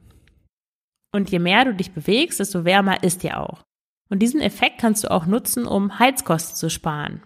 Und 1.13 1.31
je 1.31 1.39
mehr 1.39 1.65
du 1.65 1.75
dich 1.75 1.93
bewegst, 1.93 2.41
desto 2.41 2.65
wärmer 2.65 3.03
ist 3.03 3.23
dir 3.23 3.41
auch. 3.41 3.63
Und 4.09 4.21
diesen 4.21 4.41
Effekt 4.41 4.79
kannst 4.79 5.05
du 5.05 5.11
auch 5.11 5.27
nutzen, 5.27 5.67
um 5.67 5.99
Heizkosten 5.99 6.57
zu 6.57 6.71
sparen 6.71 7.21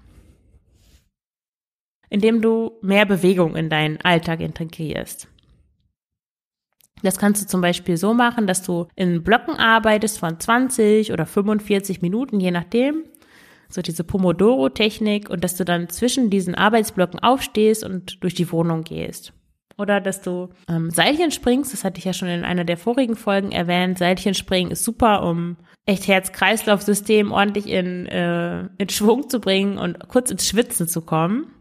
indem 2.10 2.40
du 2.40 2.72
mehr 2.82 3.06
Bewegung 3.06 3.56
in 3.56 3.68
deinen 3.68 4.00
Alltag 4.00 4.40
integrierst. 4.40 5.28
Das 7.02 7.18
kannst 7.18 7.42
du 7.42 7.46
zum 7.46 7.60
Beispiel 7.60 7.96
so 7.96 8.14
machen, 8.14 8.46
dass 8.46 8.62
du 8.62 8.88
in 8.96 9.22
Blöcken 9.22 9.54
arbeitest 9.54 10.18
von 10.18 10.38
20 10.40 11.12
oder 11.12 11.26
45 11.26 12.02
Minuten, 12.02 12.40
je 12.40 12.50
nachdem. 12.50 13.04
So 13.68 13.82
diese 13.82 14.02
Pomodoro-Technik 14.02 15.28
und 15.28 15.44
dass 15.44 15.56
du 15.56 15.64
dann 15.64 15.90
zwischen 15.90 16.30
diesen 16.30 16.54
Arbeitsblöcken 16.54 17.20
aufstehst 17.20 17.84
und 17.84 18.22
durch 18.22 18.34
die 18.34 18.50
Wohnung 18.50 18.82
gehst. 18.82 19.34
Oder 19.76 20.00
dass 20.00 20.22
du 20.22 20.48
ähm, 20.68 20.90
Seilchen 20.90 21.30
springst, 21.30 21.72
das 21.72 21.84
hatte 21.84 21.98
ich 21.98 22.04
ja 22.04 22.12
schon 22.12 22.28
in 22.28 22.44
einer 22.44 22.64
der 22.64 22.76
vorigen 22.76 23.14
Folgen 23.14 23.52
erwähnt. 23.52 23.98
Seilchen 23.98 24.34
springen 24.34 24.72
ist 24.72 24.82
super, 24.82 25.22
um 25.22 25.56
echt 25.86 26.08
Herz-Kreislauf-System 26.08 27.30
ordentlich 27.30 27.68
in, 27.68 28.06
äh, 28.06 28.62
in 28.78 28.88
Schwung 28.88 29.28
zu 29.28 29.38
bringen 29.38 29.78
und 29.78 30.08
kurz 30.08 30.30
ins 30.30 30.48
Schwitzen 30.48 30.88
zu 30.88 31.02
kommen. 31.02 31.54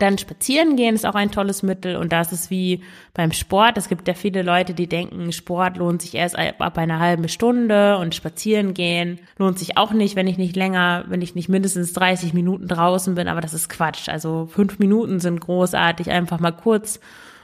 Dann 0.00 0.16
spazieren 0.16 0.76
gehen 0.76 0.94
ist 0.94 1.04
auch 1.04 1.14
ein 1.14 1.30
tolles 1.30 1.62
Mittel 1.62 1.96
und 1.96 2.10
das 2.10 2.32
ist 2.32 2.50
wie 2.50 2.82
beim 3.12 3.32
Sport. 3.32 3.76
Es 3.76 3.88
gibt 3.88 4.08
ja 4.08 4.14
viele 4.14 4.40
Leute, 4.40 4.72
die 4.72 4.86
denken, 4.86 5.30
Sport 5.30 5.76
lohnt 5.76 6.00
sich 6.00 6.14
erst 6.14 6.38
ab 6.38 6.78
einer 6.78 6.98
halben 6.98 7.28
Stunde 7.28 7.98
und 7.98 8.14
spazieren 8.14 8.72
gehen 8.72 9.20
lohnt 9.36 9.58
sich 9.58 9.76
auch 9.76 9.92
nicht, 9.92 10.16
wenn 10.16 10.26
ich 10.26 10.38
nicht 10.38 10.56
länger, 10.56 11.04
wenn 11.08 11.20
ich 11.20 11.34
nicht 11.34 11.50
mindestens 11.50 11.92
30 11.92 12.32
Minuten 12.32 12.66
draußen 12.66 13.14
bin. 13.14 13.28
Aber 13.28 13.42
das 13.42 13.52
ist 13.52 13.68
Quatsch. 13.68 14.08
Also 14.08 14.46
fünf 14.46 14.78
Minuten 14.78 15.20
sind 15.20 15.40
großartig. 15.40 16.10
Einfach 16.10 16.40
mal 16.40 16.52
kurz 16.52 16.98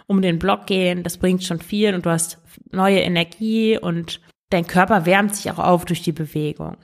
um 0.07 0.23
den 0.23 0.39
Block 0.39 0.67
gehen. 0.67 1.03
Das 1.03 1.19
bringt 1.19 1.45
schon 1.45 1.61
viel 1.61 1.95
und 1.95 2.07
du 2.07 2.11
hast 2.11 2.39
neue 2.73 3.01
Energie 3.01 3.79
und 3.79 4.23
dein 4.49 4.67
Körper 4.67 5.05
wärmt 5.05 5.37
sich 5.37 5.51
auch 5.51 5.59
auf 5.59 5.85
durch 5.85 6.01
die 6.01 6.13
Bewegung. 6.13 6.79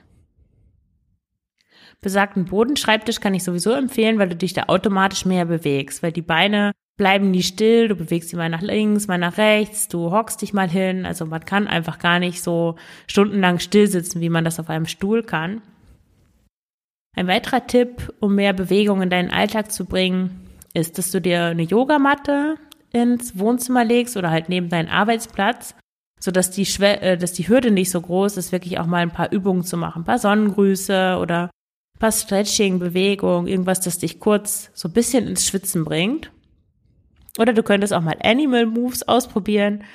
Besagten 2.03 2.45
Bodenschreibtisch 2.45 3.19
kann 3.19 3.33
ich 3.33 3.43
sowieso 3.43 3.71
empfehlen, 3.71 4.19
weil 4.19 4.29
du 4.29 4.35
dich 4.35 4.53
da 4.53 4.65
automatisch 4.67 5.25
mehr 5.25 5.45
bewegst, 5.45 6.03
weil 6.03 6.11
die 6.11 6.21
Beine 6.21 6.71
bleiben 6.97 7.31
nie 7.31 7.41
still, 7.41 7.87
du 7.87 7.95
bewegst 7.95 8.29
sie 8.29 8.35
mal 8.35 8.49
nach 8.49 8.61
links, 8.61 9.07
mal 9.07 9.17
nach 9.17 9.37
rechts, 9.37 9.87
du 9.87 10.11
hockst 10.11 10.41
dich 10.41 10.53
mal 10.53 10.69
hin, 10.69 11.07
also 11.07 11.25
man 11.25 11.43
kann 11.43 11.67
einfach 11.67 11.97
gar 11.97 12.19
nicht 12.19 12.43
so 12.43 12.75
stundenlang 13.07 13.57
still 13.57 13.87
sitzen, 13.87 14.21
wie 14.21 14.29
man 14.29 14.45
das 14.45 14.59
auf 14.59 14.69
einem 14.69 14.85
Stuhl 14.85 15.23
kann. 15.23 15.61
Ein 17.15 17.27
weiterer 17.27 17.65
Tipp, 17.65 18.13
um 18.19 18.35
mehr 18.35 18.53
Bewegung 18.53 19.01
in 19.01 19.09
deinen 19.09 19.31
Alltag 19.31 19.71
zu 19.71 19.85
bringen, 19.85 20.47
ist, 20.73 20.97
dass 20.97 21.11
du 21.11 21.21
dir 21.21 21.45
eine 21.45 21.63
Yogamatte 21.63 22.55
ins 22.91 23.37
Wohnzimmer 23.37 23.83
legst 23.83 24.17
oder 24.17 24.29
halt 24.29 24.49
neben 24.49 24.69
deinen 24.69 24.89
Arbeitsplatz, 24.89 25.75
so 26.19 26.31
dass 26.31 26.51
die 26.51 26.65
Schwe 26.65 27.01
äh, 27.01 27.17
dass 27.17 27.33
die 27.33 27.47
Hürde 27.47 27.71
nicht 27.71 27.91
so 27.91 28.01
groß 28.01 28.37
ist, 28.37 28.51
wirklich 28.51 28.79
auch 28.79 28.85
mal 28.85 29.01
ein 29.01 29.11
paar 29.11 29.31
Übungen 29.31 29.63
zu 29.63 29.77
machen, 29.77 30.01
ein 30.01 30.05
paar 30.05 30.19
Sonnengrüße 30.19 31.17
oder 31.19 31.49
paar 32.03 32.11
Stretching, 32.11 32.79
Bewegung, 32.79 33.47
irgendwas, 33.47 33.79
das 33.79 33.97
dich 33.97 34.19
kurz 34.19 34.71
so 34.73 34.89
ein 34.89 34.91
bisschen 34.91 35.25
ins 35.25 35.47
Schwitzen 35.47 35.85
bringt. 35.85 36.31
Oder 37.39 37.53
du 37.53 37.63
könntest 37.63 37.93
auch 37.93 38.01
mal 38.01 38.17
Animal 38.21 38.65
Moves 38.65 39.07
ausprobieren. 39.07 39.85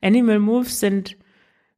Animal 0.00 0.38
Moves 0.38 0.78
sind 0.78 1.16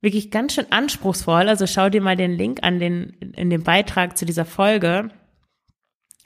wirklich 0.02 0.30
ganz 0.30 0.52
schön 0.52 0.70
anspruchsvoll. 0.70 1.48
Also 1.48 1.66
schau 1.66 1.88
dir 1.88 2.02
mal 2.02 2.16
den 2.16 2.32
Link 2.32 2.58
an 2.60 2.78
den, 2.78 3.14
in 3.34 3.48
dem 3.48 3.62
Beitrag 3.62 4.18
zu 4.18 4.26
dieser 4.26 4.44
Folge. 4.44 5.08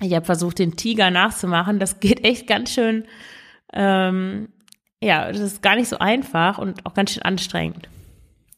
Ich 0.00 0.12
habe 0.12 0.26
versucht, 0.26 0.58
den 0.58 0.74
Tiger 0.74 1.12
nachzumachen. 1.12 1.78
Das 1.78 2.00
geht 2.00 2.24
echt 2.24 2.48
ganz 2.48 2.72
schön, 2.72 3.04
ähm, 3.72 4.48
ja, 5.00 5.30
das 5.30 5.40
ist 5.40 5.62
gar 5.62 5.76
nicht 5.76 5.88
so 5.88 5.98
einfach 5.98 6.58
und 6.58 6.84
auch 6.84 6.94
ganz 6.94 7.12
schön 7.12 7.22
anstrengend. 7.22 7.88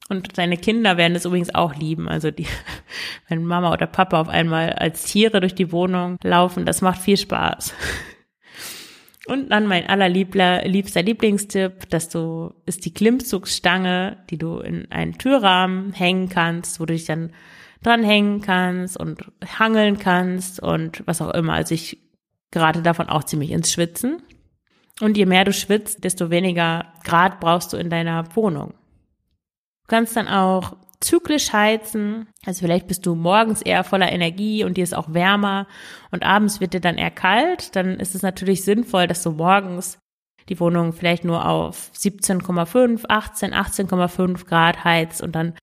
Und 0.08 0.36
deine 0.36 0.58
Kinder 0.58 0.96
werden 0.96 1.16
es 1.16 1.24
übrigens 1.24 1.54
auch 1.54 1.74
lieben. 1.74 2.08
Also 2.08 2.30
die, 2.30 2.46
wenn 3.28 3.44
Mama 3.44 3.72
oder 3.72 3.86
Papa 3.86 4.20
auf 4.20 4.28
einmal 4.28 4.72
als 4.72 5.04
Tiere 5.04 5.40
durch 5.40 5.54
die 5.54 5.72
Wohnung 5.72 6.18
laufen, 6.22 6.66
das 6.66 6.82
macht 6.82 7.00
viel 7.00 7.16
Spaß. 7.16 7.74
Und 9.26 9.50
dann 9.50 9.66
mein 9.66 9.88
allerliebster 9.88 11.02
Lieblingstipp, 11.02 11.88
dass 11.88 12.10
du, 12.10 12.52
ist 12.66 12.84
die 12.84 12.92
Klimmzugstange, 12.92 14.18
die 14.28 14.36
du 14.36 14.58
in 14.58 14.90
einen 14.90 15.16
Türrahmen 15.16 15.94
hängen 15.94 16.28
kannst, 16.28 16.78
wo 16.78 16.84
du 16.84 16.92
dich 16.92 17.06
dann 17.06 17.32
dranhängen 17.82 18.42
kannst 18.42 18.98
und 18.98 19.24
hangeln 19.58 19.98
kannst 19.98 20.60
und 20.60 21.02
was 21.06 21.22
auch 21.22 21.32
immer. 21.32 21.54
Also 21.54 21.74
ich 21.74 21.98
gerate 22.50 22.82
davon 22.82 23.08
auch 23.08 23.24
ziemlich 23.24 23.50
ins 23.50 23.72
Schwitzen. 23.72 24.22
Und 25.00 25.16
je 25.16 25.26
mehr 25.26 25.44
du 25.44 25.54
schwitzt, 25.54 26.04
desto 26.04 26.30
weniger 26.30 26.92
Grad 27.02 27.40
brauchst 27.40 27.72
du 27.72 27.78
in 27.78 27.88
deiner 27.90 28.36
Wohnung. 28.36 28.74
Du 29.84 29.88
kannst 29.88 30.16
dann 30.16 30.28
auch 30.28 30.76
zyklisch 31.00 31.52
heizen. 31.52 32.28
Also 32.46 32.60
vielleicht 32.60 32.86
bist 32.86 33.04
du 33.04 33.14
morgens 33.14 33.60
eher 33.60 33.84
voller 33.84 34.10
Energie 34.10 34.64
und 34.64 34.76
dir 34.76 34.84
ist 34.84 34.94
auch 34.94 35.12
wärmer 35.12 35.66
und 36.10 36.24
abends 36.24 36.60
wird 36.60 36.72
dir 36.72 36.80
dann 36.80 36.96
eher 36.96 37.10
kalt. 37.10 37.76
Dann 37.76 38.00
ist 38.00 38.14
es 38.14 38.22
natürlich 38.22 38.64
sinnvoll, 38.64 39.06
dass 39.06 39.22
du 39.22 39.32
morgens 39.32 39.98
die 40.48 40.58
Wohnung 40.60 40.92
vielleicht 40.92 41.24
nur 41.24 41.46
auf 41.46 41.90
17,5, 41.94 43.04
18, 43.08 43.54
18,5 43.54 44.46
Grad 44.46 44.84
heizt 44.84 45.22
und 45.22 45.34
dann 45.34 45.54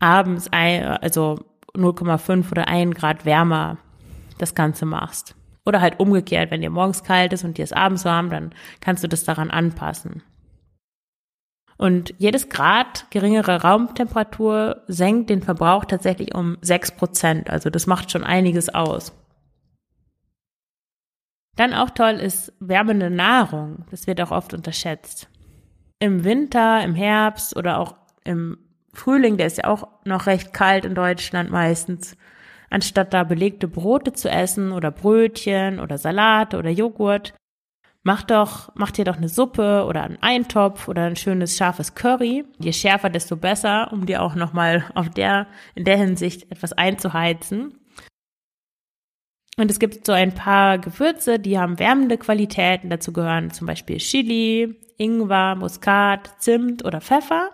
abends 0.00 0.48
ein, 0.52 0.84
also 0.84 1.38
0,5 1.74 2.50
oder 2.50 2.68
1 2.68 2.94
Grad 2.94 3.24
wärmer 3.24 3.78
das 4.38 4.54
Ganze 4.54 4.86
machst. 4.86 5.34
Oder 5.64 5.80
halt 5.80 5.98
umgekehrt, 5.98 6.50
wenn 6.50 6.60
dir 6.60 6.70
morgens 6.70 7.02
kalt 7.02 7.32
ist 7.32 7.44
und 7.44 7.58
dir 7.58 7.64
ist 7.64 7.76
abends 7.76 8.04
warm, 8.04 8.30
dann 8.30 8.52
kannst 8.80 9.02
du 9.02 9.08
das 9.08 9.24
daran 9.24 9.50
anpassen. 9.50 10.22
Und 11.78 12.14
jedes 12.18 12.48
Grad 12.48 13.10
geringere 13.10 13.62
Raumtemperatur 13.62 14.82
senkt 14.86 15.28
den 15.28 15.42
Verbrauch 15.42 15.84
tatsächlich 15.84 16.34
um 16.34 16.56
sechs 16.62 16.90
Prozent. 16.90 17.50
Also 17.50 17.68
das 17.68 17.86
macht 17.86 18.10
schon 18.10 18.24
einiges 18.24 18.74
aus. 18.74 19.12
Dann 21.56 21.74
auch 21.74 21.90
toll 21.90 22.14
ist 22.14 22.52
wärmende 22.60 23.10
Nahrung. 23.10 23.84
Das 23.90 24.06
wird 24.06 24.20
auch 24.20 24.30
oft 24.30 24.54
unterschätzt. 24.54 25.28
Im 25.98 26.24
Winter, 26.24 26.82
im 26.82 26.94
Herbst 26.94 27.56
oder 27.56 27.78
auch 27.78 27.94
im 28.24 28.58
Frühling, 28.92 29.36
der 29.36 29.46
ist 29.46 29.58
ja 29.58 29.68
auch 29.68 29.88
noch 30.04 30.26
recht 30.26 30.52
kalt 30.52 30.84
in 30.84 30.94
Deutschland 30.94 31.50
meistens, 31.50 32.16
anstatt 32.70 33.14
da 33.14 33.24
belegte 33.24 33.68
Brote 33.68 34.12
zu 34.12 34.28
essen 34.28 34.72
oder 34.72 34.90
Brötchen 34.90 35.80
oder 35.80 35.98
Salate 35.98 36.58
oder 36.58 36.70
Joghurt, 36.70 37.34
Mach 38.06 38.22
doch, 38.22 38.70
mach 38.76 38.92
dir 38.92 39.04
doch 39.04 39.16
eine 39.16 39.28
Suppe 39.28 39.84
oder 39.84 40.04
einen 40.04 40.22
Eintopf 40.22 40.86
oder 40.86 41.06
ein 41.06 41.16
schönes 41.16 41.56
scharfes 41.56 41.96
Curry. 41.96 42.44
Je 42.60 42.72
schärfer, 42.72 43.10
desto 43.10 43.36
besser, 43.36 43.92
um 43.92 44.06
dir 44.06 44.22
auch 44.22 44.36
nochmal 44.36 44.88
auf 44.94 45.10
der, 45.10 45.48
in 45.74 45.84
der 45.84 45.96
Hinsicht 45.96 46.48
etwas 46.52 46.72
einzuheizen. 46.72 47.80
Und 49.58 49.72
es 49.72 49.80
gibt 49.80 50.06
so 50.06 50.12
ein 50.12 50.32
paar 50.32 50.78
Gewürze, 50.78 51.40
die 51.40 51.58
haben 51.58 51.80
wärmende 51.80 52.16
Qualitäten. 52.16 52.90
Dazu 52.90 53.12
gehören 53.12 53.50
zum 53.50 53.66
Beispiel 53.66 53.96
Chili, 53.96 54.76
Ingwer, 54.98 55.56
Muskat, 55.56 56.40
Zimt 56.40 56.84
oder 56.84 57.00
Pfeffer. 57.00 57.50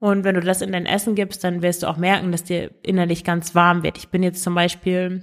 Und 0.00 0.24
wenn 0.24 0.34
du 0.34 0.42
das 0.42 0.60
in 0.60 0.72
dein 0.72 0.84
Essen 0.84 1.14
gibst, 1.14 1.42
dann 1.44 1.62
wirst 1.62 1.82
du 1.82 1.86
auch 1.86 1.96
merken, 1.96 2.30
dass 2.30 2.44
dir 2.44 2.72
innerlich 2.82 3.24
ganz 3.24 3.54
warm 3.54 3.82
wird. 3.82 3.96
Ich 3.96 4.10
bin 4.10 4.22
jetzt 4.22 4.42
zum 4.42 4.54
Beispiel 4.54 5.22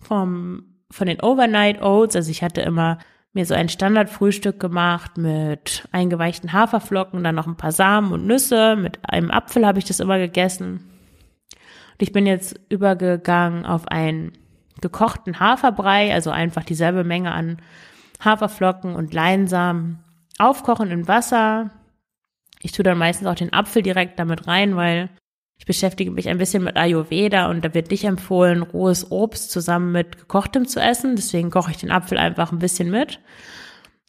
vom 0.00 0.73
von 0.90 1.06
den 1.06 1.20
Overnight 1.20 1.82
Oats, 1.82 2.16
also 2.16 2.30
ich 2.30 2.42
hatte 2.42 2.60
immer 2.60 2.98
mir 3.32 3.44
so 3.44 3.54
ein 3.54 3.68
Standardfrühstück 3.68 4.60
gemacht 4.60 5.18
mit 5.18 5.88
eingeweichten 5.90 6.52
Haferflocken, 6.52 7.24
dann 7.24 7.34
noch 7.34 7.48
ein 7.48 7.56
paar 7.56 7.72
Samen 7.72 8.12
und 8.12 8.26
Nüsse, 8.26 8.76
mit 8.76 8.98
einem 9.08 9.30
Apfel 9.30 9.66
habe 9.66 9.80
ich 9.80 9.84
das 9.84 10.00
immer 10.00 10.18
gegessen. 10.18 10.88
Und 11.92 12.02
ich 12.02 12.12
bin 12.12 12.26
jetzt 12.26 12.58
übergegangen 12.68 13.66
auf 13.66 13.88
einen 13.88 14.32
gekochten 14.80 15.40
Haferbrei, 15.40 16.12
also 16.12 16.30
einfach 16.30 16.64
dieselbe 16.64 17.02
Menge 17.02 17.32
an 17.32 17.58
Haferflocken 18.24 18.94
und 18.94 19.12
Leinsamen 19.12 19.98
aufkochen 20.38 20.90
in 20.90 21.08
Wasser. 21.08 21.70
Ich 22.62 22.72
tue 22.72 22.84
dann 22.84 22.98
meistens 22.98 23.26
auch 23.26 23.34
den 23.34 23.52
Apfel 23.52 23.82
direkt 23.82 24.18
damit 24.18 24.46
rein, 24.46 24.76
weil 24.76 25.10
ich 25.64 25.66
beschäftige 25.66 26.10
mich 26.10 26.28
ein 26.28 26.36
bisschen 26.36 26.62
mit 26.62 26.76
Ayurveda 26.76 27.48
und 27.48 27.64
da 27.64 27.72
wird 27.72 27.90
nicht 27.90 28.04
empfohlen, 28.04 28.60
rohes 28.60 29.10
Obst 29.10 29.50
zusammen 29.50 29.92
mit 29.92 30.18
gekochtem 30.18 30.68
zu 30.68 30.78
essen. 30.78 31.16
Deswegen 31.16 31.50
koche 31.50 31.70
ich 31.70 31.78
den 31.78 31.90
Apfel 31.90 32.18
einfach 32.18 32.52
ein 32.52 32.58
bisschen 32.58 32.90
mit. 32.90 33.18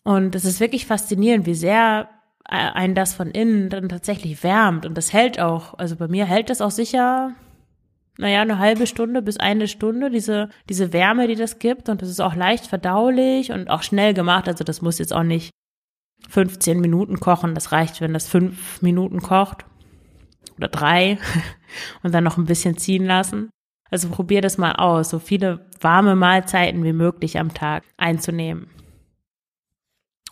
Und 0.03 0.35
es 0.35 0.43
ist 0.43 0.59
wirklich 0.59 0.85
faszinierend, 0.85 1.45
wie 1.45 1.53
sehr 1.53 2.09
äh, 2.43 2.55
einen 2.57 2.93
das 2.93 3.13
von 3.13 3.31
innen 3.31 3.69
dann 3.69 3.87
tatsächlich 3.87 4.43
wärmt. 4.43 4.85
Und 4.85 4.97
das 4.97 5.13
hält 5.13 5.39
auch, 5.39 5.75
also 5.75 5.95
bei 5.95 6.09
mir 6.09 6.25
hält 6.25 6.49
das 6.49 6.59
auch 6.59 6.71
sicher, 6.71 7.31
naja, 8.17 8.41
eine 8.41 8.59
halbe 8.59 8.85
Stunde 8.85 9.21
bis 9.21 9.37
eine 9.37 9.69
Stunde, 9.69 10.09
diese, 10.09 10.49
diese 10.67 10.91
Wärme, 10.91 11.29
die 11.29 11.35
das 11.35 11.57
gibt. 11.57 11.87
Und 11.87 12.01
das 12.01 12.09
ist 12.09 12.19
auch 12.19 12.35
leicht 12.35 12.67
verdaulich 12.67 13.53
und 13.53 13.69
auch 13.69 13.81
schnell 13.81 14.13
gemacht. 14.13 14.49
Also 14.49 14.65
das 14.65 14.81
muss 14.81 14.99
jetzt 14.99 15.13
auch 15.13 15.23
nicht 15.23 15.51
15 16.27 16.81
Minuten 16.81 17.21
kochen. 17.21 17.55
Das 17.55 17.71
reicht, 17.71 18.01
wenn 18.01 18.11
das 18.11 18.27
fünf 18.27 18.81
Minuten 18.81 19.21
kocht 19.21 19.63
oder 20.57 20.67
drei 20.67 21.17
und 22.03 22.13
dann 22.13 22.23
noch 22.23 22.37
ein 22.37 22.45
bisschen 22.45 22.77
ziehen 22.77 23.05
lassen. 23.05 23.49
Also 23.91 24.09
probier 24.09 24.41
das 24.41 24.57
mal 24.57 24.73
aus, 24.73 25.09
so 25.09 25.19
viele 25.19 25.65
warme 25.79 26.15
Mahlzeiten 26.15 26.83
wie 26.83 26.93
möglich 26.93 27.39
am 27.39 27.53
Tag 27.53 27.83
einzunehmen. 27.97 28.67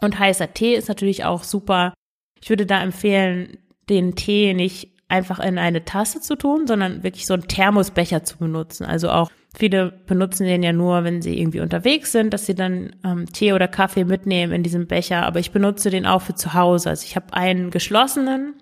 Und 0.01 0.19
heißer 0.19 0.53
Tee 0.53 0.75
ist 0.75 0.89
natürlich 0.89 1.23
auch 1.23 1.43
super. 1.43 1.93
Ich 2.41 2.49
würde 2.49 2.65
da 2.65 2.81
empfehlen, 2.81 3.57
den 3.89 4.15
Tee 4.15 4.53
nicht 4.53 4.89
einfach 5.07 5.39
in 5.39 5.57
eine 5.57 5.85
Tasse 5.85 6.21
zu 6.21 6.35
tun, 6.35 6.65
sondern 6.67 7.03
wirklich 7.03 7.25
so 7.25 7.35
einen 7.35 7.47
Thermosbecher 7.47 8.23
zu 8.23 8.37
benutzen. 8.37 8.85
Also 8.85 9.11
auch 9.11 9.29
viele 9.55 9.91
benutzen 9.91 10.45
den 10.45 10.63
ja 10.63 10.73
nur, 10.73 11.03
wenn 11.03 11.21
sie 11.21 11.39
irgendwie 11.39 11.59
unterwegs 11.59 12.11
sind, 12.11 12.33
dass 12.33 12.45
sie 12.45 12.55
dann 12.55 12.95
ähm, 13.05 13.31
Tee 13.31 13.53
oder 13.53 13.67
Kaffee 13.67 14.05
mitnehmen 14.05 14.51
in 14.53 14.63
diesem 14.63 14.87
Becher. 14.87 15.23
Aber 15.23 15.39
ich 15.39 15.51
benutze 15.51 15.89
den 15.89 16.05
auch 16.05 16.23
für 16.23 16.35
zu 16.35 16.53
Hause. 16.53 16.89
Also 16.89 17.05
ich 17.05 17.15
habe 17.15 17.33
einen 17.33 17.69
geschlossenen 17.69 18.55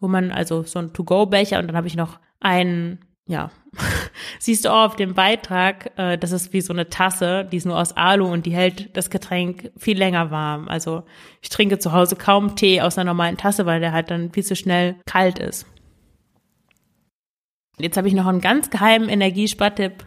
wo 0.00 0.08
man 0.08 0.32
also 0.32 0.62
so 0.62 0.78
ein 0.78 0.92
To-Go-Becher 0.92 1.58
und 1.58 1.66
dann 1.68 1.76
habe 1.76 1.86
ich 1.86 1.96
noch 1.96 2.18
einen, 2.40 2.98
ja, 3.26 3.50
siehst 4.38 4.64
du 4.64 4.70
auch 4.70 4.86
auf 4.86 4.96
dem 4.96 5.14
Beitrag, 5.14 5.92
äh, 5.98 6.18
das 6.18 6.32
ist 6.32 6.52
wie 6.52 6.60
so 6.60 6.72
eine 6.72 6.88
Tasse, 6.88 7.46
die 7.50 7.56
ist 7.56 7.66
nur 7.66 7.78
aus 7.78 7.96
Alu 7.96 8.26
und 8.26 8.46
die 8.46 8.54
hält 8.54 8.96
das 8.96 9.10
Getränk 9.10 9.70
viel 9.76 9.98
länger 9.98 10.30
warm. 10.30 10.68
Also 10.68 11.04
ich 11.42 11.48
trinke 11.48 11.78
zu 11.78 11.92
Hause 11.92 12.16
kaum 12.16 12.56
Tee 12.56 12.80
aus 12.80 12.98
einer 12.98 13.12
normalen 13.12 13.36
Tasse, 13.36 13.66
weil 13.66 13.80
der 13.80 13.92
halt 13.92 14.10
dann 14.10 14.32
viel 14.32 14.44
zu 14.44 14.56
schnell 14.56 14.96
kalt 15.06 15.38
ist. 15.38 15.66
Jetzt 17.78 17.96
habe 17.96 18.08
ich 18.08 18.14
noch 18.14 18.26
einen 18.26 18.40
ganz 18.40 18.70
geheimen 18.70 19.08
Energiespartipp. 19.08 20.06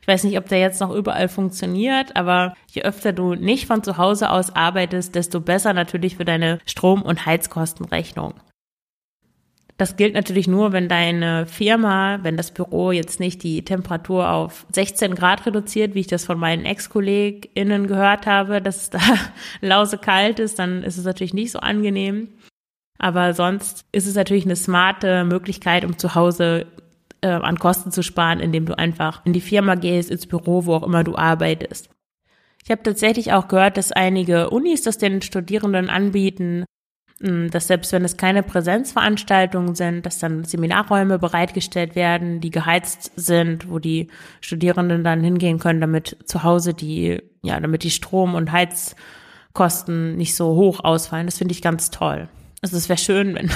Ich 0.00 0.08
weiß 0.08 0.24
nicht, 0.24 0.38
ob 0.38 0.48
der 0.48 0.60
jetzt 0.60 0.80
noch 0.80 0.90
überall 0.90 1.28
funktioniert, 1.28 2.16
aber 2.16 2.54
je 2.70 2.82
öfter 2.82 3.12
du 3.12 3.34
nicht 3.34 3.66
von 3.66 3.82
zu 3.82 3.98
Hause 3.98 4.30
aus 4.30 4.56
arbeitest, 4.56 5.14
desto 5.14 5.40
besser 5.40 5.74
natürlich 5.74 6.16
für 6.16 6.24
deine 6.24 6.58
Strom- 6.64 7.02
und 7.02 7.26
Heizkostenrechnung. 7.26 8.34
Das 9.80 9.96
gilt 9.96 10.12
natürlich 10.12 10.46
nur, 10.46 10.72
wenn 10.72 10.90
deine 10.90 11.46
Firma, 11.46 12.18
wenn 12.22 12.36
das 12.36 12.50
Büro 12.50 12.92
jetzt 12.92 13.18
nicht 13.18 13.42
die 13.42 13.64
Temperatur 13.64 14.30
auf 14.30 14.66
16 14.74 15.14
Grad 15.14 15.46
reduziert, 15.46 15.94
wie 15.94 16.00
ich 16.00 16.06
das 16.06 16.26
von 16.26 16.38
meinen 16.38 16.66
Ex-KollegInnen 16.66 17.86
gehört 17.86 18.26
habe, 18.26 18.60
dass 18.60 18.82
es 18.82 18.90
da 18.90 19.00
lause 19.62 19.96
kalt 19.96 20.38
ist, 20.38 20.58
dann 20.58 20.82
ist 20.82 20.98
es 20.98 21.06
natürlich 21.06 21.32
nicht 21.32 21.52
so 21.52 21.60
angenehm. 21.60 22.28
Aber 22.98 23.32
sonst 23.32 23.86
ist 23.90 24.06
es 24.06 24.16
natürlich 24.16 24.44
eine 24.44 24.54
smarte 24.54 25.24
Möglichkeit, 25.24 25.86
um 25.86 25.96
zu 25.96 26.14
Hause 26.14 26.66
äh, 27.22 27.28
an 27.28 27.58
Kosten 27.58 27.90
zu 27.90 28.02
sparen, 28.02 28.40
indem 28.40 28.66
du 28.66 28.76
einfach 28.76 29.24
in 29.24 29.32
die 29.32 29.40
Firma 29.40 29.76
gehst, 29.76 30.10
ins 30.10 30.26
Büro, 30.26 30.66
wo 30.66 30.74
auch 30.74 30.82
immer 30.82 31.04
du 31.04 31.16
arbeitest. 31.16 31.88
Ich 32.62 32.70
habe 32.70 32.82
tatsächlich 32.82 33.32
auch 33.32 33.48
gehört, 33.48 33.78
dass 33.78 33.92
einige 33.92 34.50
Unis 34.50 34.82
das 34.82 34.98
den 34.98 35.22
Studierenden 35.22 35.88
anbieten, 35.88 36.66
dass 37.20 37.66
selbst 37.66 37.92
wenn 37.92 38.04
es 38.04 38.16
keine 38.16 38.42
Präsenzveranstaltungen 38.42 39.74
sind, 39.74 40.06
dass 40.06 40.18
dann 40.18 40.44
Seminarräume 40.44 41.18
bereitgestellt 41.18 41.94
werden, 41.94 42.40
die 42.40 42.50
geheizt 42.50 43.12
sind, 43.14 43.68
wo 43.68 43.78
die 43.78 44.08
Studierenden 44.40 45.04
dann 45.04 45.22
hingehen 45.22 45.58
können, 45.58 45.82
damit 45.82 46.16
zu 46.24 46.44
Hause 46.44 46.72
die, 46.72 47.22
ja, 47.42 47.60
damit 47.60 47.82
die 47.82 47.90
Strom- 47.90 48.34
und 48.34 48.52
Heizkosten 48.52 50.16
nicht 50.16 50.34
so 50.34 50.54
hoch 50.54 50.82
ausfallen. 50.82 51.26
Das 51.26 51.36
finde 51.36 51.52
ich 51.52 51.60
ganz 51.60 51.90
toll. 51.90 52.28
Also 52.62 52.78
es 52.78 52.88
wäre 52.88 52.98
schön, 52.98 53.34
wenn, 53.34 53.50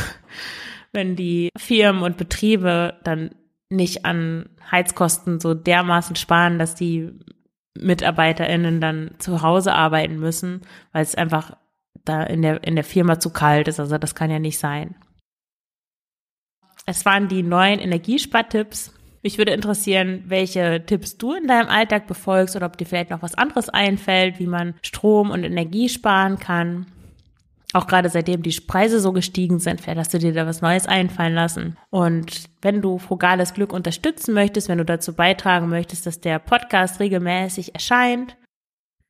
wenn 0.92 1.16
die 1.16 1.48
Firmen 1.56 2.02
und 2.02 2.18
Betriebe 2.18 2.98
dann 3.02 3.30
nicht 3.70 4.04
an 4.04 4.50
Heizkosten 4.70 5.40
so 5.40 5.54
dermaßen 5.54 6.16
sparen, 6.16 6.58
dass 6.58 6.74
die 6.74 7.12
MitarbeiterInnen 7.78 8.82
dann 8.82 9.12
zu 9.18 9.40
Hause 9.40 9.72
arbeiten 9.72 10.18
müssen, 10.18 10.60
weil 10.92 11.02
es 11.02 11.14
einfach 11.14 11.56
da 12.04 12.22
in 12.22 12.42
der, 12.42 12.62
in 12.64 12.74
der 12.74 12.84
Firma 12.84 13.18
zu 13.18 13.30
kalt 13.30 13.68
ist. 13.68 13.80
Also 13.80 13.98
das 13.98 14.14
kann 14.14 14.30
ja 14.30 14.38
nicht 14.38 14.58
sein. 14.58 14.94
Es 16.86 17.04
waren 17.04 17.28
die 17.28 17.42
neuen 17.42 17.80
Energiespartipps. 17.80 18.92
Mich 19.22 19.38
würde 19.38 19.52
interessieren, 19.52 20.24
welche 20.26 20.84
Tipps 20.84 21.16
du 21.16 21.32
in 21.32 21.46
deinem 21.46 21.68
Alltag 21.68 22.06
befolgst 22.06 22.56
oder 22.56 22.66
ob 22.66 22.76
dir 22.76 22.84
vielleicht 22.84 23.08
noch 23.08 23.22
was 23.22 23.34
anderes 23.34 23.70
einfällt, 23.70 24.38
wie 24.38 24.46
man 24.46 24.74
Strom 24.82 25.30
und 25.30 25.44
Energie 25.44 25.88
sparen 25.88 26.38
kann. 26.38 26.86
Auch 27.72 27.86
gerade 27.86 28.10
seitdem 28.10 28.42
die 28.42 28.60
Preise 28.60 29.00
so 29.00 29.12
gestiegen 29.12 29.58
sind, 29.58 29.80
vielleicht 29.80 29.98
hast 29.98 30.14
du 30.14 30.18
dir 30.18 30.32
da 30.32 30.46
was 30.46 30.60
Neues 30.60 30.86
einfallen 30.86 31.34
lassen. 31.34 31.76
Und 31.90 32.44
wenn 32.60 32.82
du 32.82 32.98
frugales 32.98 33.54
Glück 33.54 33.72
unterstützen 33.72 34.34
möchtest, 34.34 34.68
wenn 34.68 34.78
du 34.78 34.84
dazu 34.84 35.14
beitragen 35.14 35.70
möchtest, 35.70 36.06
dass 36.06 36.20
der 36.20 36.38
Podcast 36.38 37.00
regelmäßig 37.00 37.74
erscheint, 37.74 38.36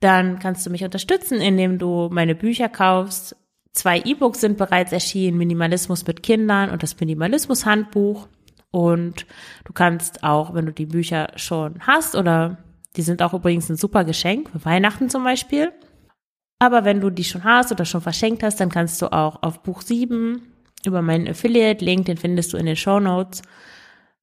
dann 0.01 0.39
kannst 0.39 0.67
du 0.67 0.71
mich 0.71 0.85
unterstützen, 0.85 1.41
indem 1.41 1.79
du 1.79 2.09
meine 2.13 2.35
Bücher 2.35 2.69
kaufst. 2.69 3.37
Zwei 3.73 4.01
E-Books 4.01 4.41
sind 4.41 4.59
bereits 4.59 4.93
erschienen, 4.93 5.39
Minimalismus 5.39 6.07
mit 6.07 6.23
Kindern 6.23 6.71
und 6.71 6.83
das 6.83 6.99
Minimalismus-Handbuch. 7.01 8.29
Und 8.71 9.27
du 9.65 9.73
kannst 9.73 10.25
auch, 10.25 10.55
wenn 10.55 10.67
du 10.67 10.73
die 10.73 10.87
Bücher 10.87 11.29
schon 11.37 11.79
hast 11.81 12.17
oder 12.17 12.59
die 12.97 13.03
sind 13.03 13.23
auch 13.23 13.35
übrigens 13.35 13.69
ein 13.69 13.77
super 13.77 14.05
Geschenk 14.05 14.51
für 14.51 14.65
Weihnachten 14.65 15.09
zum 15.09 15.25
Beispiel. 15.25 15.73
Aber 16.59 16.85
wenn 16.85 17.01
du 17.01 17.11
die 17.11 17.25
schon 17.25 17.45
hast 17.45 17.73
oder 17.73 17.85
schon 17.85 18.01
verschenkt 18.01 18.43
hast, 18.43 18.61
dann 18.61 18.71
kannst 18.71 19.01
du 19.03 19.13
auch 19.13 19.43
auf 19.43 19.63
Buch 19.63 19.83
7 19.83 20.43
über 20.87 21.03
meinen 21.03 21.29
Affiliate-Link, 21.29 22.07
den 22.07 22.17
findest 22.17 22.53
du 22.53 22.57
in 22.57 22.67
den 22.67 22.77
Show 22.77 23.01
Notes, 23.01 23.43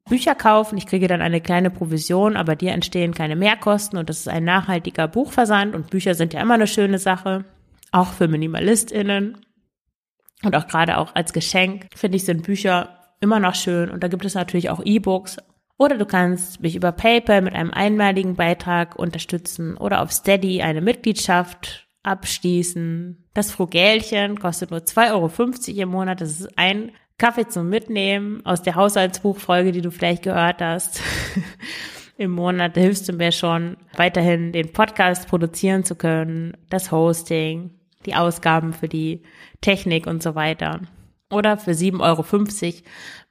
Bücher 0.10 0.36
kaufen. 0.36 0.78
Ich 0.78 0.88
kriege 0.88 1.08
dann 1.08 1.22
eine 1.22 1.42
kleine 1.42 1.70
Provision, 1.70 2.36
aber 2.36 2.56
dir 2.56 2.72
entstehen 2.72 3.14
keine 3.14 3.36
Mehrkosten 3.36 3.98
und 3.98 4.10
das 4.10 4.20
ist 4.20 4.28
ein 4.28 4.44
nachhaltiger 4.44 5.08
Buchversand 5.08 5.76
und 5.76 5.90
Bücher 5.90 6.16
sind 6.16 6.34
ja 6.34 6.42
immer 6.42 6.56
eine 6.56 6.68
schöne 6.68 7.00
Sache, 7.00 7.46
auch 7.92 8.08
für 8.14 8.28
MinimalistInnen. 8.28 9.38
Und 10.44 10.56
auch 10.56 10.68
gerade 10.68 10.98
auch 10.98 11.16
als 11.16 11.34
Geschenk, 11.34 11.88
finde 11.96 12.18
ich, 12.18 12.26
sind 12.26 12.44
Bücher 12.44 12.98
immer 13.20 13.40
noch 13.40 13.56
schön. 13.56 13.92
Und 13.92 14.04
da 14.04 14.08
gibt 14.08 14.26
es 14.26 14.34
natürlich 14.34 14.70
auch 14.70 14.82
E-Books. 14.84 15.38
Oder 15.78 15.98
du 15.98 16.06
kannst 16.06 16.62
mich 16.62 16.76
über 16.76 16.92
PayPal 16.92 17.42
mit 17.42 17.54
einem 17.54 17.72
einmaligen 17.72 18.36
Beitrag 18.36 18.98
unterstützen 18.98 19.78
oder 19.78 20.02
auf 20.02 20.12
Steady 20.12 20.62
eine 20.62 20.82
Mitgliedschaft 20.82 21.88
abschließen. 22.04 23.30
Das 23.34 23.52
Frugälchen 23.52 24.40
kostet 24.40 24.72
nur 24.72 24.82
2,50 24.82 25.12
Euro 25.12 25.82
im 25.82 25.90
Monat. 25.90 26.22
Das 26.22 26.40
ist 26.40 26.58
ein 26.58 26.92
Kaffee 27.22 27.48
zum 27.48 27.70
Mitnehmen 27.70 28.44
aus 28.48 28.64
der 28.64 28.74
Haushaltsbuchfolge, 28.74 29.72
die 29.72 29.82
du 29.82 29.92
vielleicht 29.92 30.24
gehört 30.24 30.60
hast. 30.60 31.04
Im 32.18 32.32
Monat 32.32 32.74
hilfst 32.74 33.08
du 33.08 33.14
mir 33.14 33.32
schon, 33.32 33.78
weiterhin 33.96 34.52
den 34.52 34.74
Podcast 34.74 35.28
produzieren 35.28 35.84
zu 35.84 35.94
können, 35.94 36.58
das 36.72 36.92
Hosting, 36.92 37.70
die 38.08 38.16
Ausgaben 38.16 38.74
für 38.74 38.88
die 38.88 39.22
Technik 39.62 40.08
und 40.08 40.24
so 40.24 40.34
weiter. 40.34 40.82
Oder 41.32 41.58
für 41.58 41.72
7,50 41.72 42.02
Euro 42.02 42.26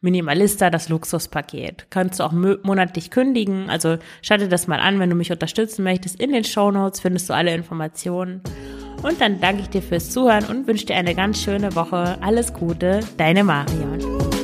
Minimalista 0.01 0.71
das 0.71 0.89
Luxuspaket. 0.89 1.87
Kannst 1.91 2.21
du 2.21 2.25
auch 2.25 2.33
monatlich 2.33 3.11
kündigen. 3.11 3.69
Also 3.69 3.99
schau 4.23 4.37
dir 4.39 4.49
das 4.49 4.67
mal 4.67 4.81
an, 4.81 4.99
wenn 4.99 5.11
du 5.11 5.17
mich 5.17 5.31
unterstützen 5.31 5.83
möchtest. 5.85 6.21
In 6.21 6.33
den 6.33 6.45
Show 6.45 6.71
Notes 6.71 7.01
findest 7.01 7.29
du 7.29 7.35
alle 7.35 7.55
Informationen. 7.55 8.41
Und 9.03 9.21
dann 9.21 9.41
danke 9.41 9.63
ich 9.63 9.69
dir 9.71 9.83
fürs 9.83 10.11
Zuhören 10.11 10.45
und 10.45 10.67
wünsche 10.67 10.87
dir 10.87 10.97
eine 10.97 11.15
ganz 11.15 11.43
schöne 11.43 11.75
Woche. 11.75 12.19
Alles 12.21 12.53
Gute, 12.53 13.01
deine 13.17 13.45
Marion. 13.45 14.39